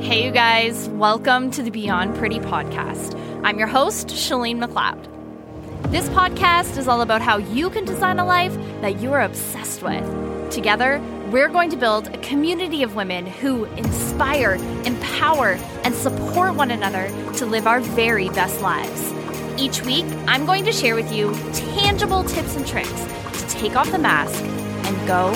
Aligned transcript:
Hey, 0.00 0.24
you 0.24 0.30
guys, 0.30 0.88
welcome 0.88 1.50
to 1.50 1.62
the 1.62 1.68
Beyond 1.70 2.16
Pretty 2.16 2.38
podcast. 2.38 3.14
I'm 3.44 3.58
your 3.58 3.68
host, 3.68 4.08
Shalene 4.08 4.56
McLeod. 4.56 5.90
This 5.90 6.08
podcast 6.08 6.78
is 6.78 6.88
all 6.88 7.02
about 7.02 7.20
how 7.20 7.36
you 7.36 7.68
can 7.68 7.84
design 7.84 8.18
a 8.18 8.24
life 8.24 8.54
that 8.80 9.02
you 9.02 9.12
are 9.12 9.20
obsessed 9.20 9.82
with. 9.82 10.02
Together, 10.50 10.98
we're 11.30 11.50
going 11.50 11.68
to 11.70 11.76
build 11.76 12.08
a 12.08 12.16
community 12.22 12.82
of 12.82 12.96
women 12.96 13.26
who 13.26 13.66
inspire, 13.66 14.54
empower, 14.86 15.58
and 15.84 15.94
support 15.94 16.54
one 16.54 16.70
another 16.70 17.08
to 17.34 17.44
live 17.44 17.66
our 17.66 17.80
very 17.80 18.30
best 18.30 18.62
lives. 18.62 19.12
Each 19.60 19.82
week, 19.82 20.06
I'm 20.26 20.46
going 20.46 20.64
to 20.64 20.72
share 20.72 20.94
with 20.94 21.12
you 21.12 21.34
tangible 21.52 22.24
tips 22.24 22.56
and 22.56 22.66
tricks 22.66 23.04
to 23.42 23.46
take 23.48 23.76
off 23.76 23.92
the 23.92 23.98
mask 23.98 24.42
and 24.42 25.06
go 25.06 25.34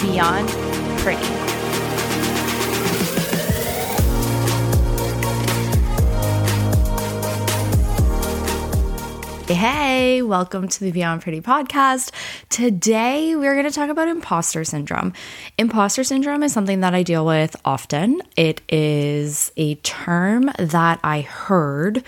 beyond 0.00 0.48
pretty. 1.00 1.57
Hey, 9.48 10.20
welcome 10.20 10.68
to 10.68 10.80
the 10.80 10.92
Beyond 10.92 11.22
Pretty 11.22 11.40
podcast. 11.40 12.10
Today, 12.50 13.34
we're 13.34 13.54
going 13.54 13.64
to 13.64 13.72
talk 13.72 13.88
about 13.88 14.06
imposter 14.06 14.62
syndrome. 14.62 15.14
Imposter 15.56 16.04
syndrome 16.04 16.42
is 16.42 16.52
something 16.52 16.80
that 16.80 16.94
I 16.94 17.02
deal 17.02 17.24
with 17.24 17.56
often. 17.64 18.20
It 18.36 18.60
is 18.68 19.50
a 19.56 19.76
term 19.76 20.50
that 20.58 21.00
I 21.02 21.22
heard 21.22 22.04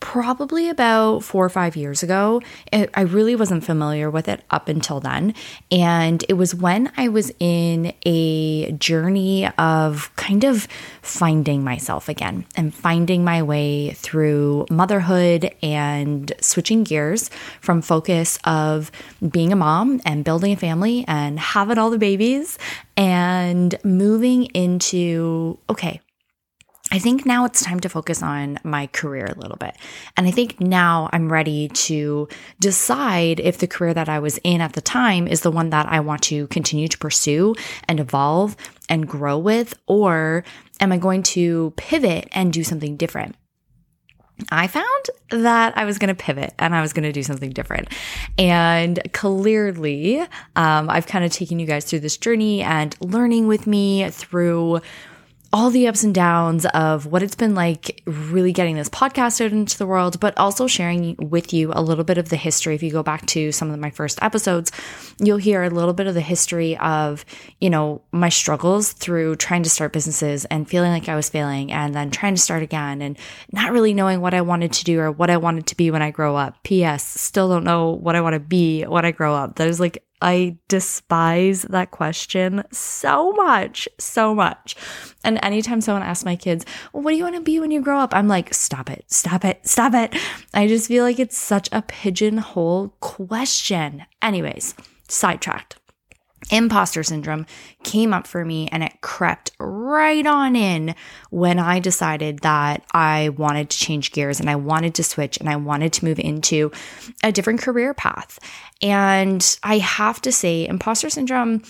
probably 0.00 0.68
about 0.68 1.24
four 1.24 1.44
or 1.44 1.48
five 1.48 1.76
years 1.76 2.02
ago. 2.02 2.42
It, 2.72 2.90
I 2.94 3.02
really 3.02 3.36
wasn't 3.36 3.64
familiar 3.64 4.10
with 4.10 4.28
it 4.28 4.42
up 4.50 4.68
until 4.68 5.00
then. 5.00 5.34
And 5.70 6.24
it 6.28 6.34
was 6.34 6.54
when 6.54 6.92
I 6.96 7.08
was 7.08 7.32
in 7.40 7.92
a 8.04 8.72
journey 8.72 9.48
of 9.58 10.14
kind 10.16 10.44
of 10.44 10.68
finding 11.02 11.64
myself 11.64 12.08
again 12.08 12.46
and 12.56 12.74
finding 12.74 13.24
my 13.24 13.42
way 13.42 13.92
through 13.92 14.66
motherhood 14.70 15.54
and 15.62 16.32
switching 16.40 16.84
gears 16.84 17.30
from 17.60 17.82
focus 17.82 18.38
of 18.44 18.90
being 19.26 19.52
a 19.52 19.56
mom 19.56 20.00
and 20.04 20.24
building 20.24 20.52
a 20.52 20.56
family 20.56 21.04
and 21.08 21.38
having 21.38 21.78
all 21.78 21.90
the 21.90 21.98
babies 21.98 22.58
and 22.96 23.78
moving 23.84 24.44
into, 24.46 25.58
okay, 25.68 26.00
I 26.92 27.00
think 27.00 27.26
now 27.26 27.44
it's 27.44 27.64
time 27.64 27.80
to 27.80 27.88
focus 27.88 28.22
on 28.22 28.60
my 28.62 28.86
career 28.86 29.26
a 29.26 29.38
little 29.38 29.56
bit. 29.56 29.76
And 30.16 30.26
I 30.26 30.30
think 30.30 30.60
now 30.60 31.10
I'm 31.12 31.32
ready 31.32 31.68
to 31.68 32.28
decide 32.60 33.40
if 33.40 33.58
the 33.58 33.66
career 33.66 33.92
that 33.92 34.08
I 34.08 34.20
was 34.20 34.38
in 34.44 34.60
at 34.60 34.74
the 34.74 34.80
time 34.80 35.26
is 35.26 35.40
the 35.40 35.50
one 35.50 35.70
that 35.70 35.86
I 35.86 35.98
want 35.98 36.22
to 36.24 36.46
continue 36.46 36.86
to 36.86 36.98
pursue 36.98 37.56
and 37.88 37.98
evolve 37.98 38.56
and 38.88 39.08
grow 39.08 39.36
with, 39.36 39.74
or 39.88 40.44
am 40.78 40.92
I 40.92 40.98
going 40.98 41.24
to 41.24 41.72
pivot 41.76 42.28
and 42.30 42.52
do 42.52 42.62
something 42.62 42.96
different? 42.96 43.34
I 44.50 44.68
found 44.68 45.06
that 45.30 45.76
I 45.76 45.86
was 45.86 45.98
going 45.98 46.14
to 46.14 46.14
pivot 46.14 46.54
and 46.58 46.74
I 46.74 46.82
was 46.82 46.92
going 46.92 47.04
to 47.04 47.12
do 47.12 47.22
something 47.22 47.50
different. 47.50 47.88
And 48.38 49.00
clearly, 49.12 50.20
um, 50.20 50.90
I've 50.90 51.06
kind 51.06 51.24
of 51.24 51.32
taken 51.32 51.58
you 51.58 51.66
guys 51.66 51.84
through 51.84 52.00
this 52.00 52.16
journey 52.16 52.62
and 52.62 52.94
learning 53.00 53.48
with 53.48 53.66
me 53.66 54.08
through 54.10 54.82
all 55.56 55.70
the 55.70 55.88
ups 55.88 56.04
and 56.04 56.14
downs 56.14 56.66
of 56.74 57.06
what 57.06 57.22
it's 57.22 57.34
been 57.34 57.54
like 57.54 58.02
really 58.04 58.52
getting 58.52 58.76
this 58.76 58.90
podcast 58.90 59.42
out 59.42 59.52
into 59.52 59.78
the 59.78 59.86
world, 59.86 60.20
but 60.20 60.36
also 60.36 60.66
sharing 60.66 61.16
with 61.16 61.50
you 61.50 61.72
a 61.72 61.80
little 61.80 62.04
bit 62.04 62.18
of 62.18 62.28
the 62.28 62.36
history. 62.36 62.74
If 62.74 62.82
you 62.82 62.90
go 62.90 63.02
back 63.02 63.24
to 63.28 63.50
some 63.52 63.70
of 63.70 63.80
my 63.80 63.88
first 63.88 64.22
episodes, 64.22 64.70
you'll 65.18 65.38
hear 65.38 65.62
a 65.62 65.70
little 65.70 65.94
bit 65.94 66.08
of 66.08 66.12
the 66.12 66.20
history 66.20 66.76
of, 66.76 67.24
you 67.58 67.70
know, 67.70 68.02
my 68.12 68.28
struggles 68.28 68.92
through 68.92 69.36
trying 69.36 69.62
to 69.62 69.70
start 69.70 69.94
businesses 69.94 70.44
and 70.44 70.68
feeling 70.68 70.92
like 70.92 71.08
I 71.08 71.16
was 71.16 71.30
failing 71.30 71.72
and 71.72 71.94
then 71.94 72.10
trying 72.10 72.34
to 72.34 72.40
start 72.40 72.62
again 72.62 73.00
and 73.00 73.18
not 73.50 73.72
really 73.72 73.94
knowing 73.94 74.20
what 74.20 74.34
I 74.34 74.42
wanted 74.42 74.74
to 74.74 74.84
do 74.84 75.00
or 75.00 75.10
what 75.10 75.30
I 75.30 75.38
wanted 75.38 75.68
to 75.68 75.74
be 75.74 75.90
when 75.90 76.02
I 76.02 76.10
grow 76.10 76.36
up. 76.36 76.62
P.S. 76.64 77.02
Still 77.02 77.48
don't 77.48 77.64
know 77.64 77.92
what 77.92 78.14
I 78.14 78.20
want 78.20 78.34
to 78.34 78.40
be 78.40 78.82
when 78.82 79.06
I 79.06 79.10
grow 79.10 79.34
up. 79.34 79.56
That 79.56 79.68
is 79.68 79.80
like 79.80 80.04
I 80.22 80.58
despise 80.68 81.62
that 81.62 81.90
question 81.90 82.64
so 82.70 83.32
much, 83.32 83.88
so 83.98 84.34
much. 84.34 84.76
And 85.24 85.38
anytime 85.42 85.80
someone 85.80 86.02
asks 86.02 86.24
my 86.24 86.36
kids, 86.36 86.64
well, 86.92 87.02
what 87.02 87.10
do 87.10 87.16
you 87.16 87.24
want 87.24 87.36
to 87.36 87.42
be 87.42 87.60
when 87.60 87.70
you 87.70 87.80
grow 87.80 87.98
up? 87.98 88.14
I'm 88.14 88.28
like, 88.28 88.54
stop 88.54 88.90
it, 88.90 89.04
stop 89.08 89.44
it, 89.44 89.66
stop 89.66 89.94
it. 89.94 90.14
I 90.54 90.66
just 90.66 90.88
feel 90.88 91.04
like 91.04 91.18
it's 91.18 91.36
such 91.36 91.68
a 91.72 91.82
pigeonhole 91.82 92.94
question. 93.00 94.04
Anyways, 94.22 94.74
sidetracked 95.08 95.76
imposter 96.50 97.02
syndrome 97.02 97.46
came 97.82 98.14
up 98.14 98.26
for 98.26 98.44
me 98.44 98.68
and 98.70 98.82
it 98.82 98.95
crept 99.16 99.50
right 99.58 100.26
on 100.26 100.54
in 100.54 100.94
when 101.30 101.58
I 101.58 101.78
decided 101.78 102.40
that 102.40 102.84
I 102.92 103.30
wanted 103.30 103.70
to 103.70 103.78
change 103.78 104.12
gears 104.12 104.40
and 104.40 104.50
I 104.50 104.56
wanted 104.56 104.94
to 104.96 105.02
switch 105.02 105.38
and 105.38 105.48
I 105.48 105.56
wanted 105.56 105.94
to 105.94 106.04
move 106.04 106.18
into 106.18 106.70
a 107.24 107.32
different 107.32 107.62
career 107.62 107.94
path. 107.94 108.38
And 108.82 109.58
I 109.62 109.78
have 109.78 110.20
to 110.20 110.30
say, 110.30 110.68
imposter 110.68 111.08
syndrome 111.08 111.62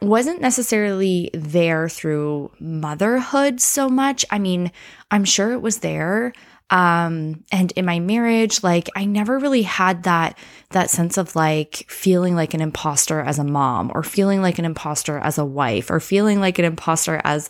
wasn't 0.00 0.40
necessarily 0.40 1.28
there 1.34 1.90
through 1.90 2.50
motherhood 2.58 3.60
so 3.60 3.90
much. 3.90 4.24
I 4.30 4.38
mean, 4.38 4.72
I'm 5.10 5.26
sure 5.26 5.52
it 5.52 5.60
was 5.60 5.80
there 5.80 6.32
um 6.70 7.44
and 7.52 7.70
in 7.72 7.84
my 7.84 8.00
marriage 8.00 8.62
like 8.64 8.88
i 8.96 9.04
never 9.04 9.38
really 9.38 9.62
had 9.62 10.02
that 10.02 10.36
that 10.70 10.90
sense 10.90 11.16
of 11.16 11.36
like 11.36 11.84
feeling 11.88 12.34
like 12.34 12.54
an 12.54 12.60
imposter 12.60 13.20
as 13.20 13.38
a 13.38 13.44
mom 13.44 13.92
or 13.94 14.02
feeling 14.02 14.42
like 14.42 14.58
an 14.58 14.64
imposter 14.64 15.18
as 15.18 15.38
a 15.38 15.44
wife 15.44 15.90
or 15.90 16.00
feeling 16.00 16.40
like 16.40 16.58
an 16.58 16.64
imposter 16.64 17.20
as 17.24 17.48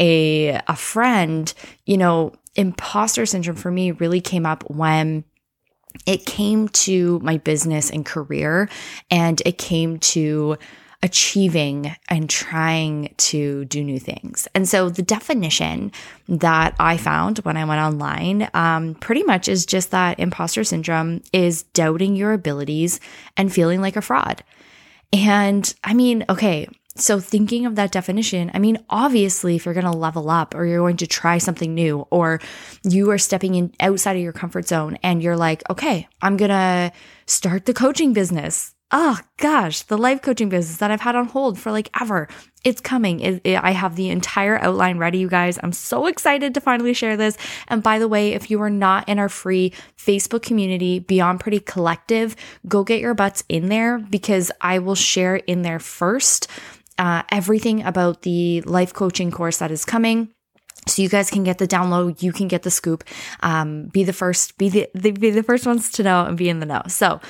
a 0.00 0.60
a 0.68 0.76
friend. 0.76 1.52
You 1.86 1.96
know 1.96 2.32
imposter 2.54 3.24
syndrome 3.24 3.56
for 3.56 3.70
me 3.70 3.92
really 3.92 4.20
came 4.20 4.44
up 4.44 4.68
when 4.68 5.24
it 6.06 6.26
came 6.26 6.68
to 6.68 7.18
my 7.20 7.38
business 7.38 7.90
and 7.90 8.04
career 8.04 8.68
and 9.10 9.40
it 9.46 9.58
came 9.58 9.98
to 9.98 10.56
achieving 11.02 11.94
and 12.08 12.28
trying 12.28 13.14
to 13.16 13.64
do 13.66 13.84
new 13.84 14.00
things. 14.00 14.48
And 14.54 14.68
so 14.68 14.88
the 14.88 15.02
definition 15.02 15.92
that 16.28 16.74
I 16.80 16.96
found 16.96 17.38
when 17.38 17.56
I 17.56 17.64
went 17.64 17.80
online 17.80 18.48
um, 18.52 18.94
pretty 18.96 19.22
much 19.22 19.48
is 19.48 19.64
just 19.64 19.92
that 19.92 20.18
imposter 20.18 20.64
syndrome 20.64 21.22
is 21.32 21.62
doubting 21.62 22.16
your 22.16 22.32
abilities 22.32 22.98
and 23.36 23.52
feeling 23.52 23.80
like 23.80 23.96
a 23.96 24.02
fraud. 24.02 24.42
And 25.12 25.72
I 25.84 25.94
mean, 25.94 26.24
okay, 26.28 26.68
so, 27.00 27.20
thinking 27.20 27.64
of 27.64 27.76
that 27.76 27.92
definition, 27.92 28.50
I 28.54 28.58
mean, 28.58 28.84
obviously, 28.90 29.54
if 29.54 29.64
you're 29.64 29.74
going 29.74 29.86
to 29.86 29.96
level 29.96 30.28
up 30.30 30.54
or 30.56 30.66
you're 30.66 30.80
going 30.80 30.96
to 30.96 31.06
try 31.06 31.38
something 31.38 31.72
new 31.72 32.00
or 32.10 32.40
you 32.82 33.10
are 33.12 33.18
stepping 33.18 33.54
in 33.54 33.72
outside 33.78 34.16
of 34.16 34.22
your 34.22 34.32
comfort 34.32 34.66
zone 34.66 34.98
and 35.04 35.22
you're 35.22 35.36
like, 35.36 35.62
okay, 35.70 36.08
I'm 36.20 36.36
going 36.36 36.50
to 36.50 36.92
start 37.26 37.66
the 37.66 37.74
coaching 37.74 38.14
business 38.14 38.74
oh 38.90 39.18
gosh, 39.36 39.82
the 39.82 39.98
life 39.98 40.22
coaching 40.22 40.48
business 40.48 40.78
that 40.78 40.90
I've 40.90 41.00
had 41.00 41.14
on 41.14 41.26
hold 41.26 41.58
for 41.58 41.70
like 41.70 41.90
ever. 42.00 42.28
It's 42.64 42.80
coming. 42.80 43.20
It, 43.20 43.42
it, 43.44 43.62
I 43.62 43.72
have 43.72 43.96
the 43.96 44.08
entire 44.08 44.58
outline 44.58 44.98
ready, 44.98 45.18
you 45.18 45.28
guys. 45.28 45.58
I'm 45.62 45.72
so 45.72 46.06
excited 46.06 46.54
to 46.54 46.60
finally 46.60 46.94
share 46.94 47.16
this. 47.16 47.36
And 47.68 47.82
by 47.82 47.98
the 47.98 48.08
way, 48.08 48.32
if 48.32 48.50
you 48.50 48.60
are 48.62 48.70
not 48.70 49.08
in 49.08 49.18
our 49.18 49.28
free 49.28 49.72
Facebook 49.96 50.42
community, 50.42 50.98
Beyond 50.98 51.40
Pretty 51.40 51.60
Collective, 51.60 52.34
go 52.66 52.82
get 52.82 53.00
your 53.00 53.14
butts 53.14 53.44
in 53.48 53.68
there 53.68 53.98
because 53.98 54.50
I 54.60 54.78
will 54.78 54.94
share 54.94 55.36
in 55.36 55.62
there 55.62 55.78
first 55.78 56.48
uh, 56.98 57.22
everything 57.30 57.82
about 57.84 58.22
the 58.22 58.62
life 58.62 58.92
coaching 58.94 59.30
course 59.30 59.58
that 59.58 59.70
is 59.70 59.84
coming 59.84 60.32
so 60.86 61.02
you 61.02 61.08
guys 61.08 61.30
can 61.30 61.44
get 61.44 61.58
the 61.58 61.68
download 61.68 62.22
you 62.22 62.32
can 62.32 62.48
get 62.48 62.62
the 62.62 62.70
scoop 62.70 63.04
um, 63.40 63.86
be 63.88 64.02
the 64.02 64.12
first 64.12 64.56
be 64.58 64.68
the, 64.68 64.88
be 64.94 65.30
the 65.30 65.42
first 65.42 65.66
ones 65.66 65.92
to 65.92 66.02
know 66.02 66.24
and 66.24 66.36
be 66.36 66.48
in 66.48 66.60
the 66.60 66.66
know 66.66 66.82
so 66.88 67.20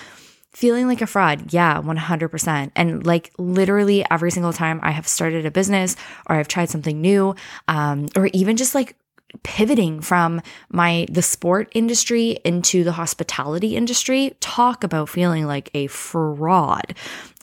feeling 0.59 0.89
like 0.89 1.01
a 1.01 1.07
fraud. 1.07 1.53
Yeah, 1.53 1.81
100%. 1.81 2.73
And 2.75 3.07
like 3.07 3.31
literally 3.39 4.05
every 4.11 4.33
single 4.33 4.53
time 4.53 4.81
I 4.83 4.91
have 4.91 5.07
started 5.07 5.47
a 5.47 5.53
business 5.53 5.95
or 6.29 6.35
I've 6.35 6.49
tried 6.49 6.69
something 6.69 7.00
new, 7.00 7.37
um, 7.69 8.09
or 8.17 8.27
even 8.32 8.56
just 8.56 8.75
like 8.75 8.97
pivoting 9.44 10.00
from 10.00 10.43
my 10.69 11.06
the 11.12 11.23
sport 11.23 11.71
industry 11.77 12.38
into 12.44 12.82
the 12.82 12.91
hospitality 12.91 13.77
industry 13.77 14.35
talk 14.41 14.82
about 14.82 15.09
feeling 15.11 15.44
like 15.44 15.71
a 15.75 15.87
fraud 15.88 16.94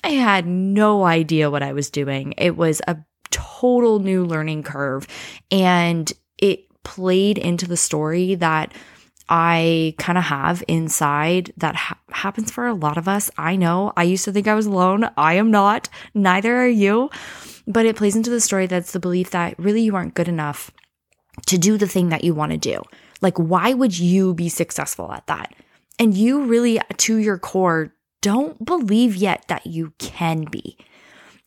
i 0.03 0.09
had 0.09 0.47
no 0.47 1.03
idea 1.03 1.51
what 1.51 1.61
i 1.61 1.73
was 1.73 1.91
doing 1.91 2.33
it 2.39 2.57
was 2.57 2.81
a 2.87 2.97
total 3.29 3.99
new 3.99 4.25
learning 4.25 4.63
curve 4.63 5.05
and 5.51 6.11
it 6.39 6.65
played 6.81 7.37
into 7.37 7.67
the 7.67 7.77
story 7.77 8.33
that 8.33 8.73
I 9.27 9.95
kind 9.97 10.17
of 10.17 10.25
have 10.25 10.63
inside 10.67 11.51
that 11.57 11.75
ha- 11.75 11.99
happens 12.11 12.51
for 12.51 12.67
a 12.67 12.73
lot 12.73 12.97
of 12.97 13.07
us. 13.07 13.31
I 13.37 13.55
know 13.55 13.91
I 13.97 14.03
used 14.03 14.25
to 14.25 14.31
think 14.31 14.47
I 14.47 14.55
was 14.55 14.67
alone. 14.67 15.09
I 15.17 15.35
am 15.35 15.51
not. 15.51 15.89
Neither 16.13 16.55
are 16.57 16.67
you. 16.67 17.09
But 17.67 17.87
it 17.87 17.95
plays 17.95 18.15
into 18.15 18.29
the 18.29 18.41
story 18.41 18.67
that's 18.67 18.91
the 18.91 18.99
belief 18.99 19.31
that 19.31 19.57
really 19.57 19.81
you 19.81 19.95
aren't 19.95 20.13
good 20.13 20.27
enough 20.27 20.69
to 21.47 21.57
do 21.57 21.77
the 21.77 21.87
thing 21.87 22.09
that 22.09 22.23
you 22.23 22.33
want 22.33 22.51
to 22.51 22.57
do. 22.57 22.81
Like, 23.21 23.37
why 23.37 23.73
would 23.73 23.97
you 23.97 24.33
be 24.33 24.49
successful 24.49 25.11
at 25.11 25.25
that? 25.27 25.53
And 25.97 26.13
you 26.13 26.43
really, 26.45 26.79
to 26.97 27.17
your 27.17 27.39
core, 27.39 27.93
don't 28.21 28.63
believe 28.63 29.15
yet 29.15 29.45
that 29.47 29.65
you 29.65 29.93
can 29.97 30.43
be. 30.45 30.77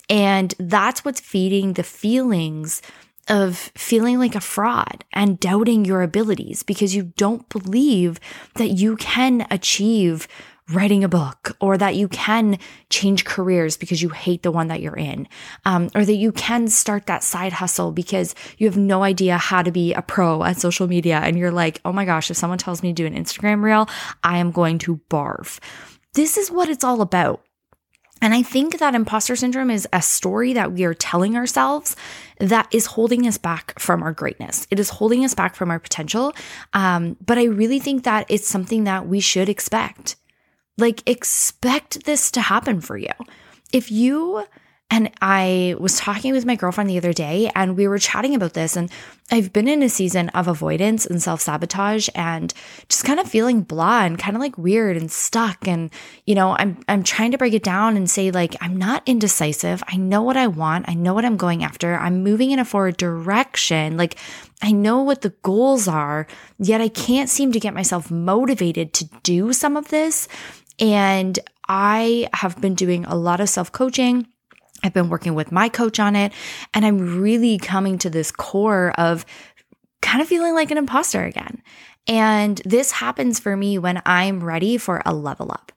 And 0.09 0.55
that's 0.59 1.05
what's 1.05 1.21
feeding 1.21 1.75
the 1.75 1.83
feelings 1.83 2.83
of 3.29 3.57
feeling 3.75 4.19
like 4.19 4.35
a 4.35 4.41
fraud 4.41 5.05
and 5.13 5.41
doubting 5.41 5.85
your 5.85 6.03
abilities 6.03 6.63
because 6.63 6.95
you 6.95 7.13
don't 7.17 7.49
believe 7.49 8.21
that 8.55 8.71
you 8.71 8.97
can 8.97 9.47
achieve 9.51 10.29
writing 10.71 11.03
a 11.03 11.09
book 11.09 11.57
or 11.61 11.79
that 11.79 11.97
you 11.97 12.09
can 12.09 12.59
change 12.91 13.25
careers 13.25 13.77
because 13.77 14.03
you 14.03 14.11
hate 14.11 14.43
the 14.43 14.53
one 14.53 14.69
that 14.69 14.83
you're 14.83 14.97
in 14.97 15.27
um, 15.65 15.89
or 15.95 16.05
that 16.05 16.15
you 16.15 16.31
can 16.33 16.69
start 16.69 17.07
that 17.07 17.25
side 17.25 17.55
hustle 17.55 17.91
because 17.91 18.35
you 18.59 18.67
have 18.67 18.77
no 18.77 19.03
idea 19.03 19.39
how 19.39 19.63
to 19.63 19.71
be 19.71 19.95
a 19.95 20.03
pro 20.03 20.45
at 20.45 20.59
social 20.59 20.87
media 20.87 21.21
and 21.21 21.39
you're 21.39 21.51
like 21.51 21.81
oh 21.85 21.93
my 21.93 22.05
gosh 22.05 22.31
if 22.31 22.37
someone 22.37 22.59
tells 22.59 22.83
me 22.83 22.91
to 22.91 22.95
do 22.95 23.07
an 23.07 23.15
instagram 23.15 23.63
reel 23.63 23.89
i 24.23 24.39
am 24.39 24.51
going 24.51 24.79
to 24.79 25.01
barf. 25.11 25.59
This 26.15 26.37
is 26.37 26.51
what 26.51 26.69
it's 26.69 26.85
all 26.85 27.01
about 27.01 27.43
and 28.21 28.35
I 28.35 28.43
think 28.43 28.79
that 28.79 28.95
imposter 28.95 29.37
syndrome 29.37 29.71
is 29.71 29.87
a 29.93 30.03
story 30.03 30.53
that 30.55 30.73
we 30.73 30.85
are 30.85 30.95
telling 30.95 31.37
ourselves 31.37 31.97
that 32.39 32.69
is 32.73 32.87
holding 32.87 33.27
us 33.27 33.39
back 33.39 33.79
from 33.79 34.03
our 34.03 34.13
greatness. 34.13 34.67
It 34.71 34.81
is 34.81 34.91
holding 34.91 35.25
us 35.25 35.35
back 35.35 35.55
from 35.55 35.71
our 35.71 35.79
potential. 35.79 36.35
Um, 36.73 37.17
but 37.25 37.39
I 37.39 37.45
really 37.45 37.79
think 37.79 38.05
that 38.05 38.27
it's 38.29 38.49
something 38.49 38.85
that 38.85 39.07
we 39.07 39.21
should 39.21 39.49
expect. 39.49 40.17
Like, 40.77 41.09
expect 41.09 42.05
this 42.05 42.31
to 42.33 42.41
happen 42.41 42.81
for 42.81 42.97
you. 42.97 43.13
If 43.73 43.91
you 43.91 44.45
and 44.91 45.11
I 45.21 45.75
was 45.79 45.99
talking 45.99 46.33
with 46.33 46.47
my 46.47 46.57
girlfriend 46.57 46.89
the 46.89 46.97
other 46.97 47.13
day 47.13 47.51
and 47.55 47.77
we 47.77 47.87
were 47.87 47.99
chatting 47.99 48.35
about 48.35 48.55
this. 48.55 48.75
And 48.75 48.91
I've 49.31 49.53
been 49.53 49.69
in 49.69 49.83
a 49.83 49.89
season 49.89 50.31
of 50.31 50.49
avoidance 50.49 51.05
and 51.05 51.23
self 51.23 51.43
sabotage 51.43 52.09
and 52.15 52.55
just 52.89 53.05
kind 53.05 53.21
of 53.21 53.29
feeling 53.29 53.61
blah 53.61 54.05
and 54.05 54.19
kind 54.19 54.35
of 54.35 54.41
like 54.41 54.57
weird 54.57 54.97
and 54.97 55.13
stuck. 55.13 55.69
And, 55.69 55.91
you 56.25 56.35
know, 56.35 56.57
I'm, 56.59 56.81
I'm 56.89 57.03
trying 57.03 57.33
to 57.33 57.39
break 57.39 57.53
it 57.53 57.63
down 57.63 57.99
and 57.99 58.09
say, 58.09 58.31
like, 58.31 58.57
I'm 58.63 58.79
not 58.79 59.03
indecisive. 59.05 59.83
I 59.89 59.97
know 59.99 60.23
what 60.23 60.39
I 60.39 60.47
want. 60.47 60.89
I 60.89 60.95
know 60.95 61.13
what 61.13 61.27
I'm 61.27 61.37
going 61.37 61.63
after. 61.63 61.95
I'm 61.99 62.23
moving 62.23 62.51
in 62.51 62.59
a 62.59 62.65
forward 62.65 62.97
direction. 62.97 63.99
Like, 63.99 64.17
I 64.63 64.73
know 64.73 65.03
what 65.03 65.21
the 65.21 65.35
goals 65.43 65.87
are, 65.87 66.27
yet 66.59 66.81
I 66.81 66.89
can't 66.89 67.29
seem 67.29 67.53
to 67.53 67.61
get 67.61 67.75
myself 67.75 68.11
motivated 68.11 68.95
to 68.95 69.05
do 69.23 69.53
some 69.53 69.77
of 69.77 69.89
this. 69.89 70.29
And 70.79 71.39
I 71.69 72.31
have 72.33 72.59
been 72.63 72.75
doing 72.75 73.05
a 73.05 73.15
lot 73.15 73.41
of 73.41 73.51
self 73.51 73.71
coaching 73.71 74.27
I've 74.83 74.95
been 74.95 75.09
working 75.09 75.35
with 75.35 75.53
my 75.53 75.69
coach 75.69 75.99
on 75.99 76.17
it, 76.17 76.33
and 76.73 76.85
I'm 76.85 77.21
really 77.21 77.59
coming 77.59 77.99
to 77.99 78.11
this 78.11 78.31
core 78.31 78.93
of 78.97 79.27
kind 80.01 80.23
of 80.23 80.29
feeling 80.29 80.55
like 80.55 80.71
an 80.71 80.79
imposter 80.79 81.25
again. 81.25 81.63
And 82.07 82.63
this 82.65 82.93
happens 82.93 83.39
for 83.39 83.57
me 83.57 83.79
when 83.79 84.01
I'm 84.07 84.43
ready 84.43 84.79
for 84.79 85.03
a 85.05 85.13
level 85.13 85.53
up 85.53 85.73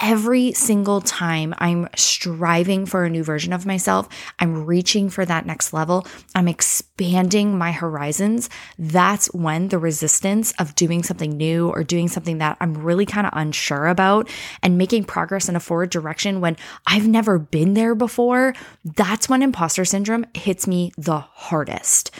every 0.00 0.52
single 0.52 1.00
time 1.00 1.54
I'm 1.58 1.88
striving 1.96 2.86
for 2.86 3.04
a 3.04 3.10
new 3.10 3.24
version 3.24 3.52
of 3.52 3.66
myself, 3.66 4.08
I'm 4.38 4.64
reaching 4.64 5.10
for 5.10 5.24
that 5.24 5.46
next 5.46 5.72
level, 5.72 6.06
I'm 6.34 6.48
expanding 6.48 7.58
my 7.58 7.72
horizons, 7.72 8.48
that's 8.78 9.26
when 9.34 9.68
the 9.68 9.78
resistance 9.78 10.52
of 10.58 10.74
doing 10.74 11.02
something 11.02 11.36
new 11.36 11.68
or 11.68 11.82
doing 11.82 12.08
something 12.08 12.38
that 12.38 12.56
I'm 12.60 12.74
really 12.74 13.06
kind 13.06 13.26
of 13.26 13.32
unsure 13.36 13.86
about 13.86 14.28
and 14.62 14.78
making 14.78 15.04
progress 15.04 15.48
in 15.48 15.56
a 15.56 15.60
forward 15.60 15.90
direction 15.90 16.40
when 16.40 16.56
I've 16.86 17.08
never 17.08 17.38
been 17.38 17.74
there 17.74 17.94
before, 17.94 18.54
that's 18.84 19.28
when 19.28 19.42
imposter 19.42 19.84
syndrome 19.84 20.26
hits 20.34 20.66
me 20.66 20.92
the 20.96 21.18
hardest. 21.18 22.10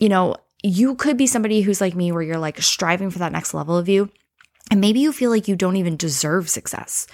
You 0.00 0.08
know, 0.08 0.36
you 0.62 0.94
could 0.94 1.16
be 1.16 1.26
somebody 1.26 1.60
who's 1.60 1.80
like 1.80 1.94
me 1.94 2.12
where 2.12 2.22
you're 2.22 2.38
like 2.38 2.60
striving 2.60 3.10
for 3.10 3.18
that 3.18 3.32
next 3.32 3.54
level 3.54 3.76
of 3.76 3.88
you. 3.88 4.10
And 4.70 4.80
maybe 4.80 4.98
you 4.98 5.12
feel 5.12 5.30
like 5.30 5.46
you 5.46 5.54
don't 5.54 5.76
even 5.76 5.96
deserve 5.96 6.50
success 6.50 7.06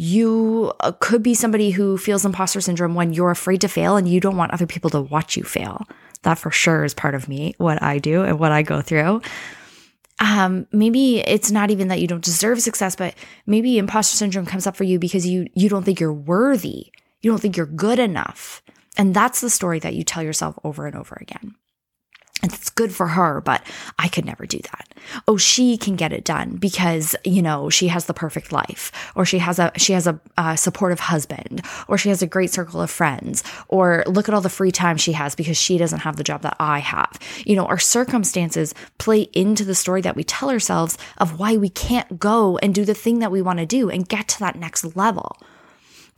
you 0.00 0.72
uh, 0.78 0.92
could 1.00 1.24
be 1.24 1.34
somebody 1.34 1.70
who 1.70 1.98
feels 1.98 2.24
imposter 2.24 2.60
syndrome 2.60 2.94
when 2.94 3.12
you're 3.12 3.32
afraid 3.32 3.60
to 3.60 3.68
fail 3.68 3.96
and 3.96 4.08
you 4.08 4.20
don't 4.20 4.36
want 4.36 4.52
other 4.52 4.66
people 4.66 4.88
to 4.90 5.02
watch 5.02 5.36
you 5.36 5.42
fail. 5.42 5.86
That 6.22 6.38
for 6.38 6.52
sure 6.52 6.84
is 6.84 6.94
part 6.94 7.16
of 7.16 7.28
me, 7.28 7.54
what 7.58 7.82
I 7.82 7.98
do 7.98 8.22
and 8.22 8.38
what 8.38 8.52
I 8.52 8.62
go 8.62 8.80
through. 8.80 9.22
Um, 10.20 10.68
maybe 10.70 11.18
it's 11.18 11.50
not 11.50 11.72
even 11.72 11.88
that 11.88 12.00
you 12.00 12.06
don't 12.06 12.24
deserve 12.24 12.62
success, 12.62 12.94
but 12.94 13.14
maybe 13.44 13.76
imposter 13.76 14.16
syndrome 14.16 14.46
comes 14.46 14.68
up 14.68 14.76
for 14.76 14.84
you 14.84 15.00
because 15.00 15.26
you 15.26 15.48
you 15.54 15.68
don't 15.68 15.82
think 15.82 15.98
you're 15.98 16.12
worthy. 16.12 16.92
You 17.20 17.32
don't 17.32 17.40
think 17.40 17.56
you're 17.56 17.66
good 17.66 17.98
enough. 17.98 18.62
And 18.96 19.14
that's 19.14 19.40
the 19.40 19.50
story 19.50 19.80
that 19.80 19.94
you 19.94 20.04
tell 20.04 20.22
yourself 20.22 20.56
over 20.62 20.86
and 20.86 20.94
over 20.94 21.18
again. 21.20 21.56
It's 22.42 22.70
good 22.70 22.94
for 22.94 23.08
her, 23.08 23.40
but 23.40 23.62
I 23.98 24.06
could 24.06 24.24
never 24.24 24.46
do 24.46 24.58
that. 24.58 24.88
Oh, 25.26 25.36
she 25.36 25.76
can 25.76 25.96
get 25.96 26.12
it 26.12 26.24
done 26.24 26.56
because, 26.56 27.16
you 27.24 27.42
know, 27.42 27.68
she 27.68 27.88
has 27.88 28.06
the 28.06 28.14
perfect 28.14 28.52
life 28.52 28.92
or 29.16 29.24
she 29.24 29.38
has 29.38 29.58
a, 29.58 29.72
she 29.76 29.92
has 29.92 30.06
a, 30.06 30.20
a, 30.36 30.56
supportive 30.56 31.00
husband 31.00 31.62
or 31.88 31.98
she 31.98 32.10
has 32.10 32.22
a 32.22 32.26
great 32.26 32.50
circle 32.50 32.80
of 32.80 32.90
friends 32.90 33.42
or 33.66 34.04
look 34.06 34.28
at 34.28 34.34
all 34.34 34.40
the 34.40 34.48
free 34.48 34.70
time 34.70 34.96
she 34.96 35.12
has 35.12 35.34
because 35.34 35.56
she 35.56 35.78
doesn't 35.78 36.00
have 36.00 36.16
the 36.16 36.24
job 36.24 36.42
that 36.42 36.56
I 36.60 36.78
have. 36.78 37.18
You 37.44 37.56
know, 37.56 37.66
our 37.66 37.78
circumstances 37.78 38.72
play 38.98 39.22
into 39.32 39.64
the 39.64 39.74
story 39.74 40.02
that 40.02 40.16
we 40.16 40.22
tell 40.22 40.50
ourselves 40.50 40.96
of 41.18 41.40
why 41.40 41.56
we 41.56 41.70
can't 41.70 42.20
go 42.20 42.56
and 42.58 42.72
do 42.72 42.84
the 42.84 42.94
thing 42.94 43.18
that 43.18 43.32
we 43.32 43.42
want 43.42 43.58
to 43.58 43.66
do 43.66 43.90
and 43.90 44.08
get 44.08 44.28
to 44.28 44.38
that 44.40 44.56
next 44.56 44.96
level. 44.96 45.36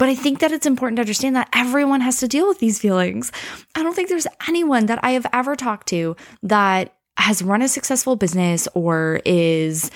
But 0.01 0.09
I 0.09 0.15
think 0.15 0.39
that 0.39 0.51
it's 0.51 0.65
important 0.65 0.97
to 0.97 1.03
understand 1.03 1.37
that 1.37 1.51
everyone 1.53 2.01
has 2.01 2.21
to 2.21 2.27
deal 2.27 2.49
with 2.49 2.59
these 2.59 2.79
feelings. 2.79 3.31
I 3.75 3.83
don't 3.83 3.95
think 3.95 4.09
there's 4.09 4.27
anyone 4.49 4.87
that 4.87 4.99
I 5.03 5.11
have 5.11 5.27
ever 5.31 5.55
talked 5.55 5.89
to 5.89 6.17
that 6.43 6.95
has 7.19 7.43
run 7.43 7.61
a 7.61 7.69
successful 7.69 8.17
business 8.17 8.67
or 8.73 9.21
is 9.27 9.91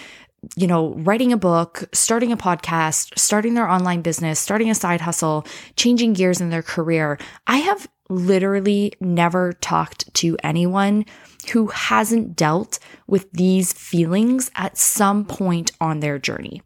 you 0.56 0.66
know, 0.66 0.92
writing 0.96 1.32
a 1.32 1.38
book, 1.38 1.88
starting 1.94 2.32
a 2.32 2.36
podcast, 2.36 3.18
starting 3.18 3.54
their 3.54 3.66
online 3.66 4.02
business, 4.02 4.38
starting 4.38 4.68
a 4.68 4.74
side 4.74 5.00
hustle, 5.00 5.46
changing 5.74 6.12
gears 6.12 6.38
in 6.38 6.50
their 6.50 6.62
career. 6.62 7.18
I 7.46 7.56
have 7.56 7.88
literally 8.10 8.92
never 9.00 9.54
talked 9.54 10.12
to 10.16 10.36
anyone 10.44 11.06
who 11.50 11.68
hasn't 11.68 12.36
dealt 12.36 12.78
with 13.06 13.32
these 13.32 13.72
feelings 13.72 14.50
at 14.54 14.76
some 14.76 15.24
point 15.24 15.72
on 15.80 16.00
their 16.00 16.18
journey. 16.18 16.60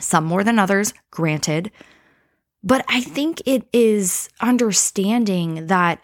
Some 0.00 0.24
more 0.24 0.42
than 0.42 0.58
others, 0.58 0.94
granted, 1.10 1.70
but 2.62 2.84
I 2.88 3.00
think 3.00 3.42
it 3.46 3.68
is 3.72 4.28
understanding 4.40 5.66
that 5.66 6.00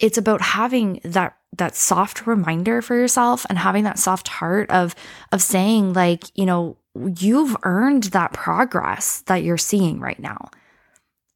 it's 0.00 0.18
about 0.18 0.40
having 0.40 1.00
that 1.04 1.34
that 1.56 1.74
soft 1.74 2.26
reminder 2.26 2.82
for 2.82 2.94
yourself 2.94 3.44
and 3.48 3.58
having 3.58 3.84
that 3.84 3.98
soft 3.98 4.28
heart 4.28 4.70
of 4.70 4.94
of 5.32 5.42
saying 5.42 5.92
like, 5.92 6.24
you 6.34 6.46
know, 6.46 6.76
you've 7.18 7.56
earned 7.62 8.04
that 8.04 8.32
progress 8.32 9.22
that 9.22 9.42
you're 9.42 9.58
seeing 9.58 9.98
right 9.98 10.20
now. 10.20 10.50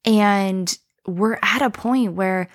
And 0.05 0.77
we're 1.07 1.39
at 1.43 1.63
a 1.63 1.71
point 1.71 2.13
where 2.13 2.49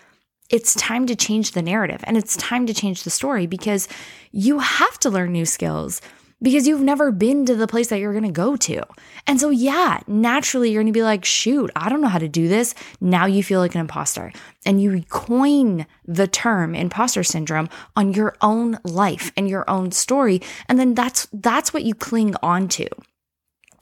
it's 0.50 0.76
time 0.76 1.08
to 1.08 1.16
change 1.16 1.52
the 1.52 1.62
narrative 1.62 2.02
and 2.06 2.16
it's 2.16 2.38
time 2.38 2.66
to 2.68 2.74
change 2.74 3.04
the 3.04 3.10
story 3.10 3.48
because 3.48 3.88
you 4.32 4.60
have 4.60 4.98
to 5.00 5.10
learn 5.10 5.34
new 5.34 5.46
skills 5.46 6.02
because 6.42 6.68
you've 6.68 6.82
never 6.82 7.12
been 7.12 7.46
to 7.46 7.56
the 7.56 7.68
place 7.68 7.88
that 7.88 8.00
you're 8.00 8.14
going 8.14 8.24
to 8.24 8.32
go 8.32 8.56
to. 8.56 8.84
And 9.26 9.40
so, 9.40 9.50
yeah, 9.50 10.00
naturally, 10.08 10.72
you're 10.72 10.84
going 10.84 10.94
to 10.94 10.98
be 10.98 11.04
like, 11.04 11.26
shoot, 11.26 11.72
I 11.76 11.90
don't 11.90 12.02
know 12.02 12.08
how 12.08 12.20
to 12.20 12.28
do 12.28 12.48
this. 12.48 12.76
Now 13.02 13.26
you 13.26 13.44
feel 13.44 13.60
like 13.60 13.74
an 13.74 13.82
imposter. 13.82 14.32
And 14.66 14.82
you 14.82 15.04
coin 15.10 15.88
the 16.06 16.28
term 16.28 16.76
imposter 16.76 17.24
syndrome 17.24 17.70
on 17.96 18.14
your 18.14 18.36
own 18.42 18.78
life 18.84 19.32
and 19.36 19.50
your 19.50 19.68
own 19.70 19.92
story. 19.92 20.42
And 20.70 20.80
then 20.80 20.94
that's, 20.94 21.28
that's 21.34 21.74
what 21.74 21.84
you 21.84 21.96
cling 21.96 22.36
on 22.44 22.68
to. 22.70 22.88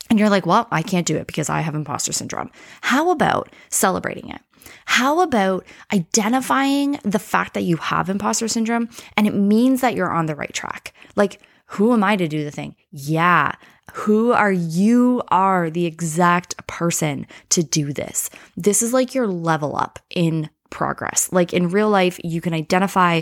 And 0.09 0.19
you're 0.19 0.29
like, 0.29 0.45
well, 0.45 0.67
I 0.71 0.81
can't 0.81 1.07
do 1.07 1.17
it 1.17 1.27
because 1.27 1.49
I 1.49 1.61
have 1.61 1.75
imposter 1.75 2.13
syndrome. 2.13 2.51
How 2.81 3.09
about 3.09 3.51
celebrating 3.69 4.29
it? 4.29 4.41
How 4.85 5.21
about 5.21 5.65
identifying 5.93 6.99
the 7.03 7.19
fact 7.19 7.53
that 7.53 7.63
you 7.63 7.77
have 7.77 8.09
imposter 8.09 8.47
syndrome 8.47 8.89
and 9.17 9.27
it 9.27 9.33
means 9.33 9.81
that 9.81 9.95
you're 9.95 10.11
on 10.11 10.27
the 10.27 10.35
right 10.35 10.53
track? 10.53 10.93
Like, 11.15 11.41
who 11.67 11.93
am 11.93 12.03
I 12.03 12.15
to 12.15 12.27
do 12.27 12.43
the 12.43 12.51
thing? 12.51 12.75
Yeah. 12.91 13.53
Who 13.93 14.31
are 14.31 14.51
you 14.51 15.21
are 15.29 15.69
the 15.69 15.85
exact 15.85 16.55
person 16.67 17.25
to 17.49 17.63
do 17.63 17.93
this. 17.93 18.29
This 18.57 18.81
is 18.81 18.93
like 18.93 19.15
your 19.15 19.27
level 19.27 19.77
up 19.77 19.99
in 20.09 20.49
progress. 20.69 21.31
Like 21.31 21.53
in 21.53 21.69
real 21.69 21.89
life, 21.89 22.19
you 22.23 22.41
can 22.41 22.53
identify, 22.53 23.21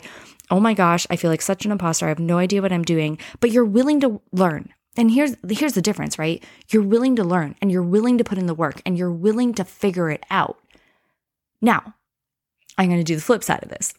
oh 0.50 0.60
my 0.60 0.74
gosh, 0.74 1.06
I 1.10 1.16
feel 1.16 1.30
like 1.30 1.42
such 1.42 1.66
an 1.66 1.72
imposter. 1.72 2.06
I 2.06 2.10
have 2.10 2.20
no 2.20 2.40
idea 2.40 2.62
what 2.62 2.74
I'm 2.74 2.84
doing, 2.84 3.20
but 3.40 3.52
you're 3.52 3.66
willing 3.66 4.00
to 4.02 4.22
learn. 4.32 4.70
And 4.98 5.12
here's 5.12 5.36
here's 5.50 5.74
the 5.74 5.82
difference, 5.82 6.20
right? 6.20 6.44
You're 6.70 6.84
willing 6.84 7.16
to 7.18 7.24
learn 7.24 7.56
and 7.62 7.72
you're 7.72 7.84
willing 7.84 8.18
to 8.18 8.24
put 8.24 8.38
in 8.38 8.46
the 8.46 8.54
work 8.54 8.82
and 8.86 8.98
you're 8.98 9.12
willing 9.12 9.54
to 9.56 9.64
figure 9.64 10.10
it 10.10 10.24
out. 10.30 10.58
Now, 11.62 11.96
I'm 12.78 12.90
going 12.90 13.00
to 13.00 13.04
do 13.04 13.16
the 13.16 13.22
flip 13.22 13.44
side 13.44 13.64
of 13.64 13.70
this 13.70 13.94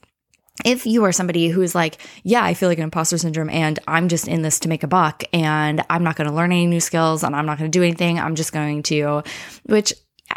if 0.64 0.87
you 0.87 1.02
are 1.04 1.12
somebody 1.12 1.49
who's 1.49 1.75
like, 1.75 1.99
yeah, 2.23 2.44
I 2.44 2.54
feel 2.54 2.68
like 2.68 2.78
an 2.78 2.84
imposter 2.84 3.18
syndrome 3.18 3.50
and 3.50 3.78
I'm 3.88 4.08
just 4.08 4.28
in 4.28 4.42
this 4.42 4.61
to 4.61 4.68
make 4.68 4.84
a 4.84 4.88
buck 4.88 5.25
and 5.32 5.84
I'm 5.90 6.04
not 6.04 6.14
going 6.16 6.28
to 6.28 6.34
learn 6.34 6.52
any 6.52 6.66
new 6.66 6.80
skills 6.80 7.25
and 7.25 7.34
I'm 7.34 7.46
not 7.46 7.58
going 7.58 7.70
to 7.70 7.76
do 7.76 7.82
anything, 7.82 8.20
I'm 8.20 8.37
just 8.37 8.52
going 8.52 8.84
to, 8.84 9.25
which 9.64 9.92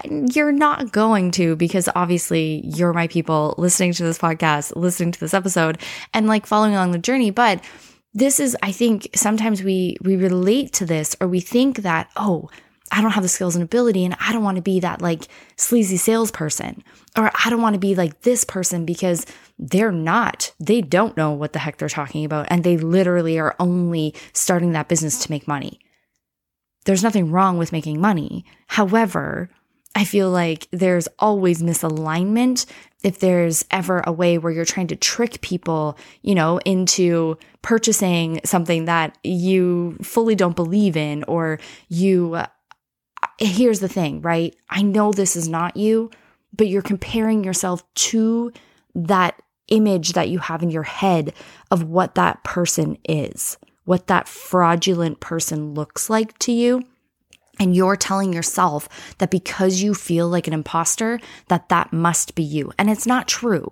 you're 0.06 0.52
not 0.52 0.92
going 0.92 1.32
to 1.32 1.56
because 1.56 1.88
obviously 1.96 2.62
you're 2.66 2.94
my 2.94 3.08
people 3.08 3.54
listening 3.58 3.94
to 3.94 4.04
this 4.04 4.18
podcast, 4.18 4.76
listening 4.76 5.12
to 5.12 5.20
this 5.20 5.34
episode 5.34 5.80
and 6.14 6.28
like 6.28 6.46
following 6.46 6.74
along 6.74 6.92
the 6.92 6.98
journey. 6.98 7.30
But 7.30 7.64
this 8.14 8.40
is, 8.40 8.58
I 8.64 8.72
think 8.72 9.10
sometimes 9.14 9.62
we, 9.62 9.98
we 10.02 10.16
relate 10.16 10.74
to 10.74 10.86
this 10.86 11.16
or 11.22 11.28
we 11.28 11.40
think 11.40 11.78
that, 11.80 12.10
oh, 12.16 12.50
I 12.92 13.02
don't 13.02 13.12
have 13.12 13.24
the 13.24 13.30
skills 13.30 13.56
and 13.56 13.64
ability, 13.64 14.06
and 14.06 14.16
I 14.20 14.32
don't 14.34 14.44
want 14.44 14.58
to 14.58 14.62
be 14.62 14.80
that 14.80 15.02
like 15.02 15.28
sleazy 15.56 15.98
salesperson, 15.98 16.84
or 17.18 17.32
I 17.44 17.50
don't 17.50 17.62
want 17.62 17.74
to 17.74 17.80
be 17.80 17.96
like 17.96 18.22
this 18.22 18.44
person 18.44 18.86
because 18.86 19.26
they're 19.60 19.92
not. 19.92 20.52
They 20.60 20.82
don't 20.82 21.18
know 21.18 21.32
what 21.32 21.54
the 21.54 21.60
heck 21.60 21.78
they're 21.78 21.90
talking 21.90 22.26
about, 22.26 22.48
and 22.50 22.64
they 22.64 22.78
literally 22.78 23.40
are 23.40 23.56
only 23.60 24.14
starting 24.34 24.72
that 24.72 24.88
business 24.88 25.20
to 25.24 25.32
make 25.32 25.48
money. 25.48 25.80
There's 26.86 27.04
nothing 27.04 27.32
wrong 27.32 27.58
with 27.58 27.74
making 27.74 28.00
money. 28.00 28.46
However, 28.68 29.50
I 29.96 30.06
feel 30.06 30.30
like 30.30 30.68
there's 30.72 31.08
always 31.20 31.62
misalignment 31.62 32.66
if 33.04 33.20
there's 33.20 33.66
ever 33.72 34.04
a 34.06 34.12
way 34.12 34.38
where 34.38 34.52
you're 34.52 34.64
trying 34.64 34.88
to 34.88 34.96
trick 34.96 35.42
people, 35.42 35.98
you 36.22 36.36
know, 36.36 36.60
into 36.60 37.38
purchasing 37.62 38.40
something 38.46 38.86
that 38.86 39.18
you 39.24 39.98
fully 40.02 40.36
don't 40.36 40.56
believe 40.56 40.96
in 40.96 41.24
or 41.24 41.60
you 41.90 42.42
here's 43.40 43.80
the 43.80 43.88
thing, 43.88 44.22
right? 44.22 44.56
I 44.70 44.82
know 44.82 45.12
this 45.12 45.36
is 45.36 45.48
not 45.48 45.78
you, 45.78 46.12
but 46.56 46.68
you're 46.68 46.82
comparing 46.82 47.44
yourself 47.44 47.84
to 47.96 48.52
that 48.96 49.42
image 49.68 50.14
that 50.14 50.30
you 50.30 50.40
have 50.40 50.64
in 50.64 50.72
your 50.72 50.84
head 50.84 51.34
of 51.72 51.84
what 51.84 52.16
that 52.16 52.44
person 52.44 52.98
is, 53.08 53.58
what 53.86 54.08
that 54.08 54.28
fraudulent 54.28 55.20
person 55.20 55.74
looks 55.74 56.10
like 56.10 56.38
to 56.40 56.52
you. 56.52 56.84
And 57.60 57.76
you're 57.76 57.96
telling 57.96 58.34
yourself 58.34 58.88
that 59.18 59.32
because 59.32 59.82
you 59.82 59.94
feel 59.94 60.30
like 60.30 60.48
an 60.48 60.54
imposter, 60.54 61.20
that 61.48 61.70
that 61.70 61.92
must 61.92 62.36
be 62.36 62.44
you. 62.44 62.72
And 62.78 62.90
it's 62.90 63.08
not 63.08 63.28
true. 63.28 63.68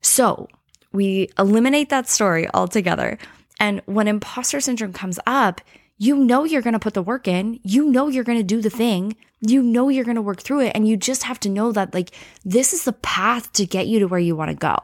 So 0.00 0.48
we 0.92 1.28
eliminate 1.38 1.88
that 1.90 2.08
story 2.08 2.48
altogether. 2.54 3.18
And 3.58 3.82
when 3.86 4.06
imposter 4.06 4.60
syndrome 4.60 4.92
comes 4.92 5.18
up, 5.26 5.60
you 5.98 6.16
know 6.16 6.44
you're 6.44 6.62
going 6.62 6.72
to 6.72 6.78
put 6.78 6.94
the 6.94 7.02
work 7.02 7.28
in. 7.28 7.60
You 7.64 7.90
know 7.90 8.08
you're 8.08 8.24
going 8.24 8.38
to 8.38 8.44
do 8.44 8.62
the 8.62 8.70
thing. 8.70 9.16
You 9.40 9.62
know 9.62 9.88
you're 9.88 10.04
going 10.04 10.14
to 10.14 10.22
work 10.22 10.40
through 10.40 10.60
it. 10.60 10.72
And 10.74 10.88
you 10.88 10.96
just 10.96 11.24
have 11.24 11.40
to 11.40 11.48
know 11.48 11.72
that, 11.72 11.92
like, 11.92 12.12
this 12.44 12.72
is 12.72 12.84
the 12.84 12.92
path 12.92 13.52
to 13.54 13.66
get 13.66 13.88
you 13.88 13.98
to 13.98 14.08
where 14.08 14.20
you 14.20 14.36
want 14.36 14.50
to 14.50 14.56
go. 14.56 14.76